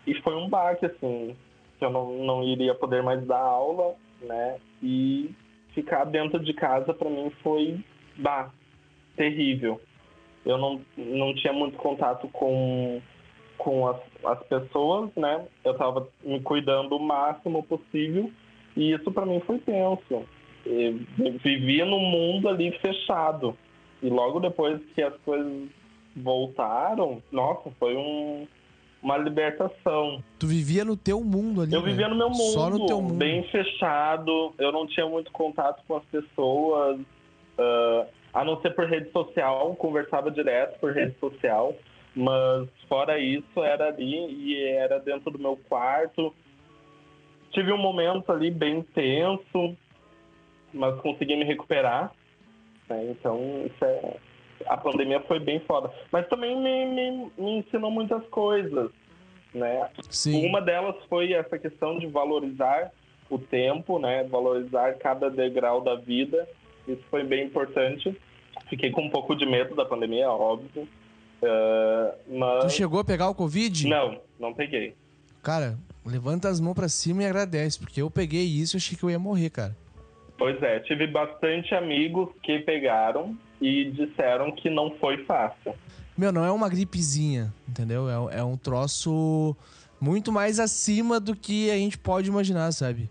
E 0.07 0.13
foi 0.21 0.35
um 0.35 0.47
baque, 0.47 0.85
assim, 0.85 1.35
que 1.79 1.85
eu 1.85 1.89
não, 1.89 2.13
não 2.23 2.43
iria 2.43 2.75
poder 2.75 3.01
mais 3.01 3.25
dar 3.25 3.39
aula, 3.39 3.95
né? 4.21 4.57
E 4.81 5.33
ficar 5.73 6.05
dentro 6.05 6.39
de 6.39 6.53
casa 6.53 6.93
para 6.93 7.09
mim 7.09 7.31
foi, 7.41 7.83
bah, 8.17 8.53
terrível. 9.15 9.81
Eu 10.45 10.57
não, 10.57 10.81
não 10.95 11.33
tinha 11.33 11.53
muito 11.53 11.77
contato 11.77 12.27
com 12.29 13.01
com 13.57 13.87
as, 13.87 13.97
as 14.25 14.39
pessoas, 14.47 15.09
né? 15.15 15.45
Eu 15.63 15.71
estava 15.71 16.07
me 16.23 16.39
cuidando 16.41 16.95
o 16.95 16.99
máximo 16.99 17.63
possível 17.63 18.29
e 18.75 18.91
isso 18.91 19.11
para 19.11 19.25
mim 19.25 19.41
foi 19.45 19.59
tenso. 19.59 20.25
Eu 20.65 20.99
vivia 21.43 21.85
num 21.85 21.99
mundo 21.99 22.49
ali 22.49 22.71
fechado 22.79 23.57
e 24.01 24.09
logo 24.09 24.39
depois 24.39 24.79
que 24.93 25.01
as 25.01 25.15
coisas 25.23 25.69
voltaram, 26.15 27.21
nossa, 27.31 27.71
foi 27.79 27.95
um, 27.95 28.47
uma 29.01 29.17
libertação. 29.17 30.23
Tu 30.39 30.47
vivia 30.47 30.83
no 30.83 30.97
teu 30.97 31.21
mundo 31.21 31.61
ali. 31.61 31.73
Eu 31.73 31.81
né? 31.81 31.89
vivia 31.89 32.07
no 32.07 32.15
meu 32.15 32.29
mundo, 32.29 32.53
Só 32.53 32.69
no 32.69 32.85
teu 32.85 33.01
mundo. 33.01 33.15
bem 33.15 33.43
fechado. 33.49 34.53
Eu 34.57 34.71
não 34.71 34.87
tinha 34.87 35.07
muito 35.07 35.31
contato 35.31 35.83
com 35.87 35.97
as 35.97 36.03
pessoas, 36.05 36.99
ah, 37.57 38.05
a 38.35 38.43
não 38.43 38.61
ser 38.61 38.71
por 38.75 38.85
rede 38.85 39.09
social. 39.11 39.73
Conversava 39.77 40.29
direto 40.29 40.77
por 40.79 40.91
rede 40.91 41.17
social, 41.19 41.73
mas 42.13 42.67
fora 42.89 43.17
isso 43.17 43.63
era 43.63 43.87
ali 43.87 44.13
e 44.13 44.63
era 44.67 44.99
dentro 44.99 45.31
do 45.31 45.39
meu 45.39 45.57
quarto. 45.69 46.35
Tive 47.51 47.71
um 47.71 47.77
momento 47.77 48.29
ali 48.33 48.51
bem 48.51 48.81
tenso, 48.81 49.75
mas 50.73 50.99
consegui 50.99 51.37
me 51.37 51.45
recuperar. 51.45 52.11
né? 52.89 53.07
Então 53.11 53.65
isso 53.65 53.85
é... 53.85 54.17
a 54.67 54.75
pandemia 54.75 55.21
foi 55.21 55.39
bem 55.39 55.61
foda, 55.61 55.89
mas 56.11 56.27
também 56.27 56.59
me, 56.59 56.85
me, 56.85 57.31
me 57.37 57.51
ensinou 57.59 57.89
muitas 57.89 58.27
coisas, 58.27 58.91
né? 59.53 59.89
Sim. 60.09 60.45
Uma 60.45 60.61
delas 60.61 60.97
foi 61.07 61.31
essa 61.31 61.57
questão 61.57 61.97
de 61.97 62.07
valorizar 62.07 62.91
o 63.29 63.39
tempo, 63.39 63.97
né? 63.97 64.25
Valorizar 64.25 64.97
cada 64.97 65.29
degrau 65.29 65.79
da 65.79 65.95
vida. 65.95 66.45
Isso 66.85 67.01
foi 67.09 67.23
bem 67.23 67.45
importante. 67.45 68.15
Fiquei 68.69 68.91
com 68.91 69.01
um 69.01 69.09
pouco 69.09 69.35
de 69.35 69.45
medo 69.45 69.75
da 69.75 69.85
pandemia, 69.85 70.29
óbvio. 70.29 70.87
Uh, 71.41 72.37
mas... 72.39 72.65
Tu 72.65 72.77
chegou 72.77 72.99
a 72.99 73.03
pegar 73.03 73.29
o 73.29 73.35
Covid? 73.35 73.87
Não, 73.87 74.19
não 74.39 74.53
peguei. 74.53 74.95
Cara, 75.43 75.77
levanta 76.05 76.49
as 76.49 76.59
mãos 76.59 76.73
pra 76.73 76.89
cima 76.89 77.23
e 77.23 77.25
agradece, 77.25 77.79
porque 77.79 78.01
eu 78.01 78.09
peguei 78.09 78.43
isso 78.43 78.75
e 78.75 78.77
achei 78.77 78.97
que 78.97 79.03
eu 79.03 79.11
ia 79.11 79.19
morrer, 79.19 79.49
cara. 79.49 79.75
Pois 80.37 80.61
é, 80.61 80.79
tive 80.79 81.07
bastante 81.07 81.73
amigos 81.73 82.29
que 82.43 82.59
pegaram 82.59 83.37
e 83.61 83.85
disseram 83.91 84.51
que 84.51 84.69
não 84.69 84.91
foi 84.97 85.23
fácil. 85.25 85.73
Meu, 86.17 86.31
não 86.31 86.45
é 86.45 86.51
uma 86.51 86.69
gripezinha, 86.69 87.53
entendeu? 87.67 88.09
É, 88.09 88.39
é 88.39 88.43
um 88.43 88.57
troço 88.57 89.55
muito 89.99 90.31
mais 90.31 90.59
acima 90.59 91.19
do 91.19 91.35
que 91.35 91.69
a 91.69 91.75
gente 91.75 91.97
pode 91.97 92.29
imaginar, 92.29 92.71
sabe? 92.71 93.09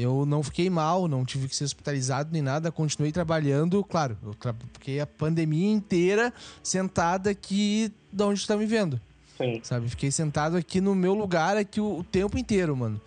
Eu 0.00 0.24
não 0.24 0.44
fiquei 0.44 0.70
mal, 0.70 1.08
não 1.08 1.24
tive 1.24 1.48
que 1.48 1.56
ser 1.56 1.64
hospitalizado 1.64 2.30
nem 2.32 2.40
nada, 2.40 2.70
continuei 2.70 3.10
trabalhando, 3.10 3.82
claro, 3.82 4.16
eu 4.22 4.32
tra 4.32 4.54
fiquei 4.74 5.00
a 5.00 5.06
pandemia 5.06 5.72
inteira 5.72 6.32
sentada 6.62 7.30
aqui 7.30 7.92
de 8.12 8.22
onde 8.22 8.40
tu 8.40 8.46
tá 8.46 8.56
me 8.56 8.64
vendo. 8.64 9.00
Sim. 9.36 9.60
Sabe? 9.60 9.88
Fiquei 9.88 10.12
sentado 10.12 10.56
aqui 10.56 10.80
no 10.80 10.94
meu 10.94 11.14
lugar 11.14 11.56
aqui 11.56 11.80
o, 11.80 11.98
o 11.98 12.04
tempo 12.04 12.38
inteiro, 12.38 12.76
mano. 12.76 13.00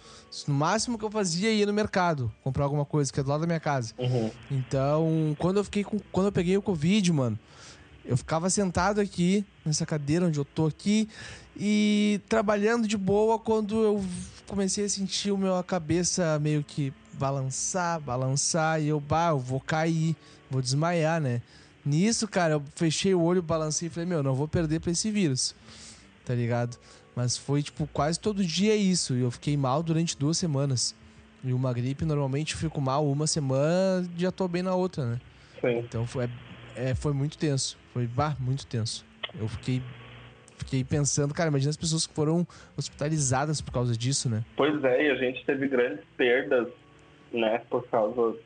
No 0.45 0.53
máximo 0.53 0.98
que 0.98 1.05
eu 1.05 1.10
fazia 1.10 1.50
ia 1.50 1.65
no 1.65 1.71
mercado, 1.71 2.29
comprar 2.43 2.65
alguma 2.65 2.83
coisa, 2.83 3.12
que 3.12 3.21
é 3.21 3.24
do 3.24 3.29
lado 3.29 3.41
da 3.41 3.48
minha 3.48 3.60
casa. 3.60 3.93
Uhum. 3.98 4.29
Então, 4.50 5.36
quando 5.39 5.57
eu 5.57 5.63
fiquei 5.63 5.86
com, 5.86 5.98
quando 6.12 6.25
eu 6.25 6.31
peguei 6.33 6.57
o 6.57 6.62
Covid, 6.62 7.13
mano, 7.13 7.39
eu 8.03 8.17
ficava 8.17 8.50
sentado 8.50 9.00
aqui, 9.00 9.45
nessa 9.65 9.86
cadeira 9.86 10.25
onde 10.25 10.38
eu 10.38 10.45
tô 10.45 10.65
aqui, 10.65 11.07
e 11.55 12.19
trabalhando 12.27 12.86
de 12.86 12.98
boa 12.98 13.39
quando 13.39 13.81
eu 13.81 14.03
comecei 14.51 14.84
a 14.84 14.89
sentir 14.89 15.31
o 15.31 15.38
meu 15.38 15.55
a 15.55 15.63
cabeça 15.63 16.38
meio 16.38 16.62
que 16.62 16.91
balançar, 17.13 18.01
balançar, 18.01 18.81
e 18.81 18.89
eu, 18.89 19.00
bah, 19.00 19.29
eu 19.29 19.39
vou 19.39 19.62
cair, 19.62 20.13
vou 20.50 20.62
desmaiar, 20.62 21.22
né? 21.22 21.41
Nisso, 21.86 22.27
cara, 22.27 22.55
eu 22.55 22.63
fechei 22.75 23.15
o 23.15 23.22
olho, 23.22 23.41
balancei 23.41 23.88
e 23.88 23.89
falei, 23.89 24.10
meu, 24.10 24.22
não 24.22 24.36
vou 24.36 24.50
perder 24.50 24.81
pra 24.81 24.91
esse 24.91 25.10
vírus, 25.10 25.55
tá 26.25 26.36
ligado? 26.36 26.77
Mas 27.15 27.38
foi, 27.38 27.63
tipo, 27.63 27.88
quase 27.93 28.20
todo 28.20 28.43
dia 28.43 28.75
isso, 28.75 29.15
e 29.15 29.22
eu 29.22 29.31
fiquei 29.31 29.55
mal 29.55 29.81
durante 29.81 30.17
duas 30.17 30.38
semanas. 30.38 30.93
E 31.41 31.53
uma 31.53 31.72
gripe, 31.72 32.03
normalmente, 32.03 32.53
eu 32.53 32.60
fico 32.60 32.81
mal 32.81 33.10
uma 33.10 33.27
semana, 33.27 34.05
já 34.17 34.34
tô 34.34 34.50
bem 34.50 34.62
na 34.62 34.75
outra, 34.75 35.12
né? 35.12 35.22
Sim. 35.62 35.79
Então 35.79 36.05
foi, 36.05 36.29
é, 36.75 36.93
foi 36.93 37.13
muito 37.13 37.38
tenso, 37.38 37.77
foi 37.93 38.05
bah, 38.05 38.36
muito 38.38 38.67
tenso. 38.67 39.05
Eu 39.39 39.48
fiquei 39.48 39.81
fiquei 40.62 40.84
pensando, 40.84 41.34
cara, 41.34 41.50
imagina 41.50 41.72
as 41.72 41.77
pessoas 41.77 42.06
que 42.06 42.13
foram 42.13 42.46
hospitalizadas 42.77 43.62
por 43.62 43.72
causa 43.72 43.98
disso, 43.98 44.30
né? 44.30 44.44
Pois 44.56 44.84
é, 44.84 45.08
e 45.08 45.12
a 45.12 45.15
gente 45.15 45.44
teve 45.46 45.68
grandes 45.68 46.03
perdas, 46.15 46.68
né, 47.34 47.62
por 47.70 47.88
causa 47.88 48.38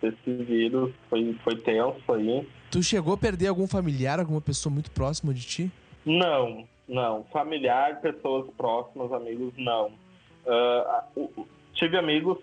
desse 0.00 0.32
vírus. 0.44 0.92
Foi, 1.08 1.36
foi 1.44 1.56
tenso 1.56 2.12
aí. 2.12 2.46
Tu 2.70 2.82
chegou 2.82 3.14
a 3.14 3.18
perder 3.18 3.48
algum 3.48 3.66
familiar, 3.66 4.18
alguma 4.18 4.40
pessoa 4.40 4.72
muito 4.72 4.90
próxima 4.90 5.34
de 5.34 5.46
ti? 5.46 5.72
Não, 6.04 6.66
não. 6.88 7.24
Familiar, 7.32 8.00
pessoas 8.00 8.48
próximas, 8.56 9.12
amigos, 9.12 9.52
não. 9.56 9.92
Uh, 10.46 11.46
tive 11.74 11.96
amigos 11.96 12.38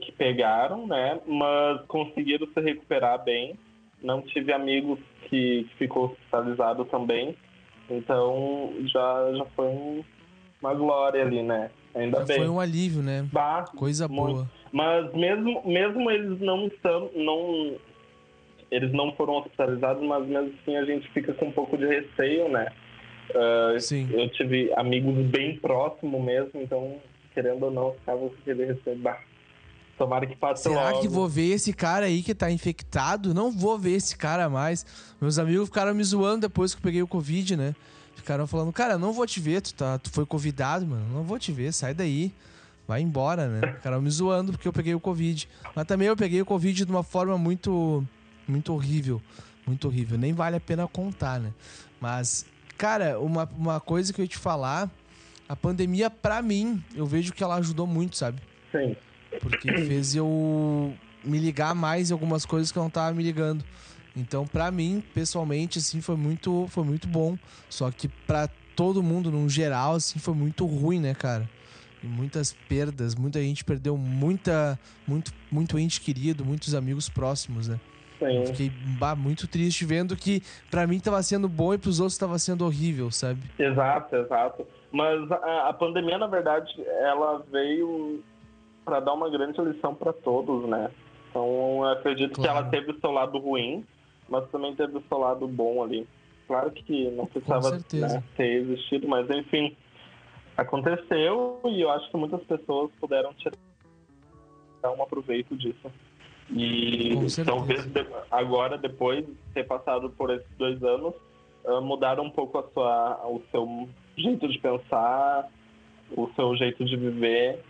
que 0.00 0.12
pegaram, 0.12 0.86
né, 0.86 1.20
mas 1.26 1.82
conseguiram 1.86 2.46
se 2.46 2.60
recuperar 2.60 3.22
bem. 3.22 3.58
Não 4.02 4.22
tive 4.22 4.52
amigos 4.52 4.98
que, 5.28 5.64
que 5.64 5.76
ficou 5.76 6.06
hospitalizado 6.06 6.84
também. 6.86 7.36
Então 7.96 8.72
já, 8.86 9.32
já 9.36 9.44
foi 9.56 10.04
uma 10.60 10.74
glória 10.74 11.22
ali, 11.22 11.42
né? 11.42 11.70
Ainda 11.94 12.20
Já 12.20 12.24
bem. 12.24 12.36
Foi 12.38 12.48
um 12.48 12.60
alívio, 12.60 13.02
né? 13.02 13.26
Bah, 13.32 13.64
Coisa 13.76 14.08
muito. 14.08 14.32
boa. 14.34 14.50
Mas 14.72 15.12
mesmo, 15.12 15.62
mesmo 15.66 16.10
eles 16.10 16.40
não 16.40 16.66
estão. 16.66 17.10
Não, 17.14 17.76
eles 18.70 18.92
não 18.92 19.12
foram 19.12 19.34
hospitalizados, 19.34 20.02
mas 20.02 20.26
mesmo 20.26 20.52
assim 20.62 20.76
a 20.76 20.84
gente 20.84 21.06
fica 21.10 21.34
com 21.34 21.46
um 21.46 21.52
pouco 21.52 21.76
de 21.76 21.86
receio, 21.86 22.48
né? 22.48 22.68
Ah, 23.34 23.76
Sim. 23.78 24.08
Eu 24.12 24.28
tive 24.30 24.72
amigos 24.76 25.14
bem 25.26 25.56
próximos 25.56 26.20
mesmo, 26.22 26.50
então, 26.54 26.96
querendo 27.34 27.64
ou 27.64 27.70
não, 27.70 27.92
ficava 27.94 28.18
com 28.20 28.34
aquele 28.40 28.64
receio. 28.64 28.96
Bah, 28.96 29.20
tomara 29.96 30.26
que 30.26 30.36
passe 30.36 30.62
Será 30.64 30.90
logo. 30.90 31.00
que 31.00 31.08
vou 31.08 31.28
ver 31.28 31.52
esse 31.52 31.72
cara 31.72 32.06
aí 32.06 32.22
que 32.22 32.34
tá 32.34 32.50
infectado? 32.50 33.32
Não 33.34 33.50
vou 33.50 33.78
ver 33.78 33.92
esse 33.92 34.16
cara 34.16 34.48
mais. 34.48 34.84
Meus 35.20 35.38
amigos 35.38 35.68
ficaram 35.68 35.94
me 35.94 36.02
zoando 36.02 36.42
depois 36.42 36.74
que 36.74 36.78
eu 36.78 36.82
peguei 36.82 37.02
o 37.02 37.06
Covid, 37.06 37.56
né? 37.56 37.74
Ficaram 38.16 38.46
falando, 38.46 38.72
cara, 38.72 38.98
não 38.98 39.12
vou 39.12 39.26
te 39.26 39.40
ver, 39.40 39.60
tu, 39.62 39.74
tá, 39.74 39.98
tu 39.98 40.10
foi 40.10 40.24
convidado, 40.24 40.86
mano. 40.86 41.04
Não 41.12 41.22
vou 41.24 41.38
te 41.38 41.50
ver, 41.52 41.72
sai 41.72 41.94
daí. 41.94 42.32
Vai 42.86 43.00
embora, 43.00 43.46
né? 43.48 43.74
Ficaram 43.74 44.02
me 44.02 44.10
zoando 44.10 44.52
porque 44.52 44.66
eu 44.66 44.72
peguei 44.72 44.94
o 44.94 45.00
Covid. 45.00 45.48
Mas 45.74 45.86
também 45.86 46.08
eu 46.08 46.16
peguei 46.16 46.42
o 46.42 46.46
Covid 46.46 46.84
de 46.84 46.90
uma 46.90 47.02
forma 47.02 47.38
muito, 47.38 48.04
muito 48.46 48.72
horrível. 48.72 49.20
Muito 49.66 49.86
horrível. 49.86 50.18
Nem 50.18 50.32
vale 50.32 50.56
a 50.56 50.60
pena 50.60 50.86
contar, 50.88 51.38
né? 51.40 51.52
Mas, 52.00 52.44
cara, 52.76 53.18
uma, 53.20 53.48
uma 53.56 53.80
coisa 53.80 54.12
que 54.12 54.20
eu 54.20 54.24
ia 54.24 54.28
te 54.28 54.36
falar, 54.38 54.90
a 55.48 55.54
pandemia, 55.54 56.10
pra 56.10 56.42
mim, 56.42 56.82
eu 56.94 57.06
vejo 57.06 57.32
que 57.32 57.42
ela 57.42 57.54
ajudou 57.56 57.86
muito, 57.86 58.16
sabe? 58.16 58.40
Sim. 58.72 58.96
Porque 59.42 59.68
fez 59.86 60.14
eu 60.14 60.94
me 61.24 61.38
ligar 61.38 61.74
mais 61.74 62.10
em 62.10 62.12
algumas 62.12 62.46
coisas 62.46 62.72
que 62.72 62.78
eu 62.78 62.82
não 62.82 62.90
tava 62.90 63.14
me 63.14 63.22
ligando. 63.22 63.64
Então, 64.16 64.46
pra 64.46 64.70
mim, 64.70 65.02
pessoalmente, 65.12 65.78
assim, 65.78 66.00
foi 66.00 66.16
muito, 66.16 66.66
foi 66.68 66.84
muito 66.84 67.08
bom. 67.08 67.36
Só 67.68 67.90
que 67.90 68.08
pra 68.26 68.48
todo 68.76 69.02
mundo, 69.02 69.30
num 69.30 69.48
geral, 69.48 69.94
assim, 69.94 70.18
foi 70.18 70.34
muito 70.34 70.64
ruim, 70.64 71.00
né, 71.00 71.14
cara? 71.14 71.48
E 72.02 72.06
muitas 72.06 72.52
perdas, 72.68 73.14
muita 73.14 73.40
gente 73.40 73.64
perdeu 73.64 73.96
muita, 73.96 74.78
muito, 75.06 75.32
muito 75.50 75.78
ente 75.78 76.00
querido, 76.00 76.44
muitos 76.44 76.74
amigos 76.74 77.08
próximos, 77.08 77.68
né? 77.68 77.78
Eu 78.20 78.46
Sim. 78.46 78.52
fiquei 78.52 78.70
bah, 78.98 79.16
muito 79.16 79.48
triste 79.48 79.84
vendo 79.84 80.16
que 80.16 80.42
pra 80.70 80.86
mim 80.86 81.00
tava 81.00 81.22
sendo 81.22 81.48
bom 81.48 81.74
e 81.74 81.78
pros 81.78 81.98
outros 82.00 82.18
tava 82.18 82.38
sendo 82.38 82.64
horrível, 82.64 83.10
sabe? 83.10 83.50
Exato, 83.58 84.16
exato. 84.16 84.66
Mas 84.92 85.30
a, 85.30 85.68
a 85.68 85.72
pandemia, 85.72 86.18
na 86.18 86.26
verdade, 86.26 86.70
ela 87.00 87.44
veio 87.50 88.22
para 88.84 89.00
dar 89.00 89.12
uma 89.12 89.30
grande 89.30 89.60
lição 89.60 89.94
para 89.94 90.12
todos, 90.12 90.68
né? 90.68 90.90
Então, 91.30 91.84
acredito 91.84 92.34
que 92.34 92.42
Claro. 92.42 92.58
ela 92.58 92.68
teve 92.68 92.90
o 92.92 93.00
seu 93.00 93.10
lado 93.10 93.38
ruim, 93.38 93.84
mas 94.28 94.48
também 94.50 94.74
teve 94.74 94.98
o 94.98 95.02
seu 95.08 95.18
lado 95.18 95.46
bom 95.48 95.82
ali. 95.82 96.06
Claro 96.46 96.70
que 96.70 97.10
não 97.12 97.26
precisava 97.26 97.70
né, 97.70 98.22
ter 98.36 98.62
existido, 98.62 99.08
mas 99.08 99.28
enfim, 99.30 99.74
aconteceu 100.56 101.60
e 101.64 101.80
eu 101.80 101.90
acho 101.90 102.10
que 102.10 102.16
muitas 102.16 102.42
pessoas 102.42 102.90
puderam 103.00 103.32
tirar 103.34 103.54
um 104.84 105.02
aproveito 105.02 105.56
disso. 105.56 105.90
E 106.50 107.14
talvez 107.44 107.88
agora, 108.30 108.76
depois 108.76 109.24
de 109.24 109.32
ter 109.54 109.64
passado 109.64 110.10
por 110.10 110.30
esses 110.30 110.46
dois 110.58 110.82
anos, 110.82 111.14
ah, 111.64 111.80
mudaram 111.80 112.24
um 112.24 112.30
pouco 112.30 112.58
a 112.58 112.64
sua, 112.74 113.26
o 113.26 113.40
seu 113.50 113.88
jeito 114.16 114.48
de 114.48 114.58
pensar, 114.58 115.48
o 116.10 116.28
seu 116.34 116.54
jeito 116.56 116.84
de 116.84 116.96
viver. 116.96 117.62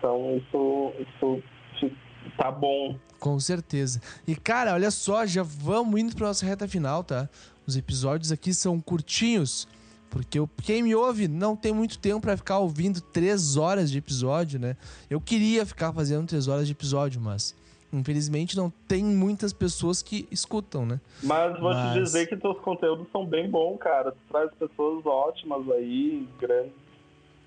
Então 0.00 0.34
isso, 0.36 0.92
isso, 0.98 1.92
tá 2.38 2.50
bom. 2.50 2.98
Com 3.18 3.38
certeza. 3.38 4.00
E, 4.26 4.34
cara, 4.34 4.72
olha 4.72 4.90
só, 4.90 5.26
já 5.26 5.42
vamos 5.42 6.00
indo 6.00 6.16
pra 6.16 6.28
nossa 6.28 6.46
reta 6.46 6.66
final, 6.66 7.04
tá? 7.04 7.28
Os 7.66 7.76
episódios 7.76 8.32
aqui 8.32 8.54
são 8.54 8.80
curtinhos, 8.80 9.68
porque 10.08 10.38
eu- 10.38 10.48
quem 10.62 10.82
me 10.82 10.94
ouve 10.94 11.28
não 11.28 11.54
tem 11.54 11.72
muito 11.72 11.98
tempo 11.98 12.20
pra 12.22 12.36
ficar 12.36 12.58
ouvindo 12.58 13.00
três 13.00 13.58
horas 13.58 13.90
de 13.90 13.98
episódio, 13.98 14.58
né? 14.58 14.74
Eu 15.10 15.20
queria 15.20 15.66
ficar 15.66 15.92
fazendo 15.92 16.26
três 16.26 16.48
horas 16.48 16.66
de 16.66 16.72
episódio, 16.72 17.20
mas 17.20 17.54
infelizmente 17.92 18.56
não 18.56 18.70
tem 18.88 19.04
muitas 19.04 19.52
pessoas 19.52 20.00
que 20.02 20.26
escutam, 20.30 20.86
né? 20.86 20.98
Mas 21.22 21.58
vou 21.60 21.74
Mas- 21.74 21.92
te 21.92 22.00
dizer 22.02 22.26
que 22.26 22.36
teus 22.36 22.58
conteúdos 22.60 23.06
são 23.12 23.26
bem 23.26 23.50
bons, 23.50 23.76
cara. 23.78 24.12
Tu 24.12 24.18
traz 24.30 24.50
pessoas 24.54 25.04
ótimas 25.04 25.68
aí, 25.72 26.26
grandes, 26.40 26.72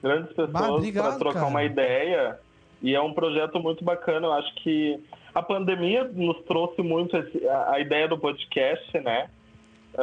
grandes 0.04 0.34
pessoas 0.34 0.92
para 0.92 1.16
trocar 1.18 1.34
cara. 1.40 1.46
uma 1.48 1.64
ideia. 1.64 2.40
E 2.82 2.94
é 2.94 3.02
um 3.02 3.14
projeto 3.14 3.60
muito 3.62 3.84
bacana. 3.84 4.28
Eu 4.28 4.34
acho 4.34 4.54
que 4.56 5.00
a 5.34 5.42
pandemia 5.42 6.04
nos 6.04 6.38
trouxe 6.44 6.82
muito 6.82 7.16
esse- 7.18 7.48
a, 7.48 7.72
a 7.76 7.80
ideia 7.80 8.08
do 8.10 8.18
podcast, 8.18 9.00
né? 9.00 9.30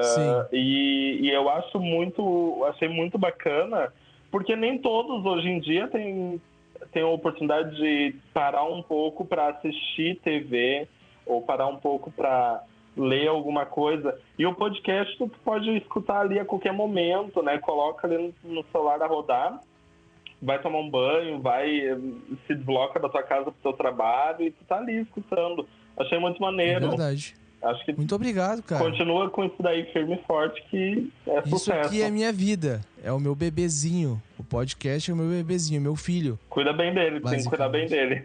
Sim. 0.03 0.45
e, 0.53 1.19
e 1.23 1.31
eu 1.31 1.49
acho 1.51 1.79
muito, 1.81 2.65
achei 2.69 2.89
muito 2.89 3.19
bacana, 3.19 3.93
porque 4.31 4.55
nem 4.55 4.79
todos 4.79 5.27
hoje 5.27 5.49
em 5.49 5.59
dia 5.59 5.89
têm, 5.89 6.41
têm 6.93 7.03
a 7.03 7.09
oportunidade 7.09 7.75
de 7.77 8.15
parar 8.33 8.63
um 8.65 8.83
pouco 8.83 9.25
para 9.25 9.49
assistir 9.49 10.21
TV 10.23 10.87
ou 11.27 11.43
parar 11.43 11.67
um 11.67 11.77
pouco 11.77 12.09
para 12.13 12.63
ler 12.97 13.27
alguma 13.29 13.67
coisa. 13.67 14.17
E 14.39 14.47
o 14.47 14.55
podcast 14.55 15.17
tu 15.19 15.29
pode 15.45 15.69
escutar 15.77 16.21
ali 16.21 16.39
a 16.39 16.45
qualquer 16.45 16.73
momento, 16.73 17.43
né? 17.43 17.59
Coloca 17.59 18.07
ali 18.07 18.33
no, 18.45 18.55
no 18.55 18.65
celular 18.71 19.03
a 19.03 19.07
rodar, 19.09 19.61
vai 20.43 20.61
tomar 20.61 20.79
um 20.79 20.91
banho, 20.91 21.41
vai 21.41 21.69
se 22.47 22.55
desloca 22.55 22.99
da 23.01 23.09
tua 23.09 23.23
casa 23.23 23.45
pro 23.53 23.63
teu 23.63 23.73
trabalho 23.73 24.43
e 24.47 24.51
tu 24.51 24.65
tá 24.65 24.77
ali 24.79 25.01
escutando. 25.01 25.67
Achei 25.99 26.19
muito 26.19 26.37
É 26.39 26.41
maneiro. 26.41 26.89
verdade. 26.89 27.35
Acho 27.63 27.85
que 27.85 27.93
Muito 27.93 28.15
obrigado, 28.15 28.63
cara. 28.63 28.83
Continua 28.83 29.29
com 29.29 29.45
isso 29.45 29.57
daí 29.63 29.85
firme 29.93 30.15
e 30.15 30.27
forte 30.27 30.63
que 30.71 31.13
é 31.27 31.41
Isso 31.41 31.59
sucesso. 31.59 31.89
aqui 31.89 32.01
é 32.01 32.11
minha 32.11 32.33
vida. 32.33 32.81
É 33.05 33.13
o 33.13 33.21
meu 33.21 33.35
bebezinho. 33.35 34.21
O 34.39 34.43
podcast 34.43 35.11
é 35.11 35.13
o 35.13 35.17
meu 35.17 35.29
bebezinho, 35.29 35.79
meu 35.79 35.95
filho. 35.95 36.39
Cuida 36.49 36.73
bem 36.73 36.95
dele, 36.95 37.21
tem 37.21 37.39
que 37.43 37.45
cuidar 37.49 37.69
bem 37.69 37.87
dele. 37.87 38.25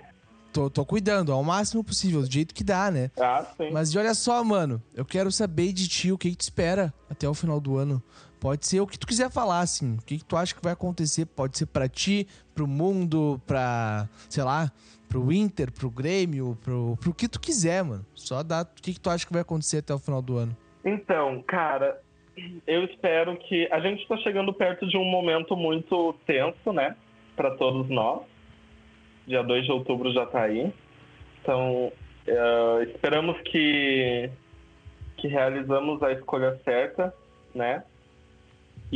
Tô, 0.54 0.70
tô 0.70 0.86
cuidando 0.86 1.34
ao 1.34 1.44
máximo 1.44 1.84
possível, 1.84 2.22
do 2.22 2.32
jeito 2.32 2.56
que 2.56 2.64
dá, 2.64 2.90
né? 2.90 3.12
Ah, 3.20 3.46
sim. 3.58 3.72
Mas 3.74 3.94
e 3.94 3.98
olha 3.98 4.14
só, 4.14 4.42
mano, 4.42 4.82
eu 4.96 5.04
quero 5.04 5.30
saber 5.30 5.74
de 5.74 5.86
ti 5.90 6.14
o 6.14 6.18
que, 6.18 6.30
que 6.32 6.38
tu 6.38 6.42
espera 6.44 6.94
até 7.10 7.28
o 7.28 7.34
final 7.34 7.60
do 7.60 7.76
ano. 7.76 8.02
Pode 8.46 8.68
ser 8.68 8.80
o 8.80 8.86
que 8.86 9.00
tu 9.00 9.08
quiser 9.08 9.32
falar, 9.32 9.62
assim. 9.62 9.96
O 9.96 10.06
que, 10.06 10.20
que 10.20 10.24
tu 10.24 10.38
acha 10.38 10.54
que 10.54 10.62
vai 10.62 10.74
acontecer? 10.74 11.26
Pode 11.26 11.58
ser 11.58 11.66
para 11.66 11.90
ti, 11.90 12.28
pro 12.54 12.68
mundo, 12.68 13.42
pra, 13.48 14.08
sei 14.30 14.44
lá, 14.44 14.72
pro 15.10 15.34
Inter, 15.34 15.72
pro 15.72 15.90
Grêmio, 15.90 16.56
pro, 16.64 16.96
pro 17.02 17.12
que 17.12 17.28
tu 17.28 17.40
quiser, 17.40 17.84
mano. 17.84 18.06
Só 18.14 18.44
dá 18.44 18.62
o 18.62 18.82
que, 18.84 18.94
que 18.94 19.00
tu 19.00 19.10
acha 19.10 19.26
que 19.26 19.34
vai 19.34 19.42
acontecer 19.42 19.80
até 19.80 19.96
o 19.96 19.98
final 19.98 20.22
do 20.22 20.38
ano. 20.38 20.56
Então, 20.86 21.42
cara, 21.48 22.00
eu 22.68 22.84
espero 22.84 23.36
que. 23.36 23.68
A 23.72 23.80
gente 23.80 24.04
está 24.04 24.16
chegando 24.18 24.54
perto 24.54 24.88
de 24.88 24.96
um 24.96 25.06
momento 25.06 25.58
muito 25.58 26.14
tenso, 26.28 26.72
né? 26.72 26.96
Para 27.36 27.50
todos 27.56 27.90
nós. 27.90 28.22
Dia 29.26 29.42
2 29.42 29.66
de 29.66 29.72
outubro 29.72 30.14
já 30.14 30.28
tá 30.28 30.44
aí. 30.44 30.72
Então, 31.42 31.92
uh, 32.28 32.84
esperamos 32.84 33.42
que, 33.42 34.30
que 35.18 35.28
realizamos 35.28 36.04
a 36.04 36.12
escolha 36.12 36.62
certa, 36.64 37.12
né? 37.52 37.84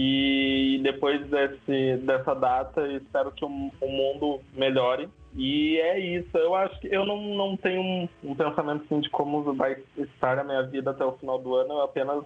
E 0.02 0.80
depois 0.82 1.20
desse, 1.28 1.98
dessa 2.06 2.34
data, 2.34 2.88
espero 2.94 3.34
que 3.34 3.44
o, 3.44 3.50
o 3.50 3.92
mundo 3.92 4.40
melhore. 4.54 5.10
E 5.36 5.78
é 5.78 6.00
isso. 6.00 6.38
Eu 6.38 6.56
acho 6.56 6.80
que 6.80 6.88
eu 6.88 7.06
não, 7.06 7.22
não 7.36 7.58
tenho 7.58 7.82
um, 7.82 8.10
um 8.24 8.34
pensamento 8.34 8.86
assim, 8.86 9.02
de 9.02 9.10
como 9.10 9.54
vai 9.56 9.76
estar 9.98 10.40
a 10.40 10.44
minha 10.46 10.64
vida 10.64 10.92
até 10.92 11.04
o 11.04 11.18
final 11.18 11.38
do 11.38 11.54
ano. 11.54 11.74
Eu 11.74 11.82
apenas 11.82 12.24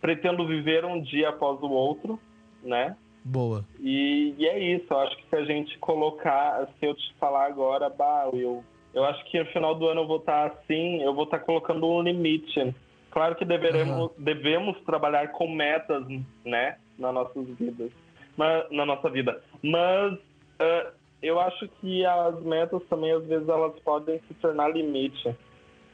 pretendo 0.00 0.44
viver 0.44 0.84
um 0.84 1.00
dia 1.00 1.28
após 1.28 1.62
o 1.62 1.70
outro, 1.70 2.18
né? 2.64 2.96
Boa. 3.24 3.64
E, 3.78 4.34
e, 4.36 4.48
é 4.48 4.58
isso. 4.74 4.86
Eu 4.90 4.98
acho 4.98 5.16
que 5.16 5.28
se 5.28 5.36
a 5.36 5.44
gente 5.44 5.78
colocar, 5.78 6.66
se 6.80 6.84
eu 6.84 6.96
te 6.96 7.14
falar 7.20 7.46
agora, 7.46 7.88
bah, 7.90 8.28
eu, 8.32 8.64
eu 8.92 9.04
acho 9.04 9.24
que 9.26 9.38
no 9.38 9.46
final 9.52 9.76
do 9.76 9.86
ano 9.86 10.00
eu 10.00 10.06
vou 10.08 10.18
estar 10.18 10.46
assim, 10.48 11.00
eu 11.00 11.14
vou 11.14 11.24
estar 11.24 11.38
colocando 11.38 11.86
um 11.86 12.02
limite. 12.02 12.74
Claro 13.12 13.36
que 13.36 13.44
deveremos, 13.44 13.96
uhum. 13.96 14.10
devemos 14.18 14.76
trabalhar 14.80 15.28
com 15.28 15.48
metas, 15.48 16.04
né? 16.44 16.76
Nas 16.98 17.14
nossas 17.14 17.46
vidas, 17.58 17.90
mas, 18.36 18.64
na 18.70 18.84
nossa 18.86 19.10
vida. 19.10 19.42
Mas 19.62 20.14
uh, 20.14 20.92
eu 21.22 21.40
acho 21.40 21.68
que 21.80 22.04
as 22.04 22.40
metas 22.42 22.82
também, 22.88 23.12
às 23.12 23.24
vezes, 23.24 23.48
elas 23.48 23.78
podem 23.80 24.20
se 24.28 24.34
tornar 24.34 24.68
limite. 24.68 25.34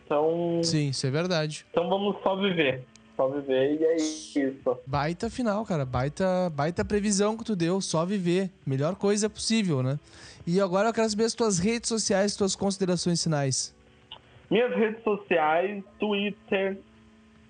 Então. 0.05 0.61
Sim, 0.63 0.89
isso 0.89 1.07
é 1.07 1.11
verdade. 1.11 1.65
Então 1.71 1.89
vamos 1.89 2.17
só 2.23 2.35
viver. 2.35 2.83
Só 3.17 3.29
viver 3.29 3.81
e 3.81 3.85
é 3.85 3.97
isso. 3.97 4.79
Baita 4.87 5.31
final, 5.31 5.65
cara. 5.65 5.85
Baita, 5.85 6.51
baita 6.51 6.85
previsão 6.85 7.37
que 7.37 7.45
tu 7.45 7.55
deu. 7.55 7.81
Só 7.81 8.05
viver. 8.05 8.51
Melhor 8.67 8.97
coisa 8.97 9.31
possível, 9.31 9.83
né? 9.83 10.01
E 10.47 10.61
agora 10.61 10.89
eu 10.89 10.93
quero 10.93 11.09
saber 11.09 11.25
as 11.25 11.35
tuas 11.35 11.59
redes 11.59 11.89
sociais, 11.89 12.35
tuas 12.35 12.57
considerações 12.57 13.23
finais. 13.23 13.75
Minhas 14.51 14.75
redes 14.75 15.03
sociais, 15.05 15.85
Twitter, 16.01 16.79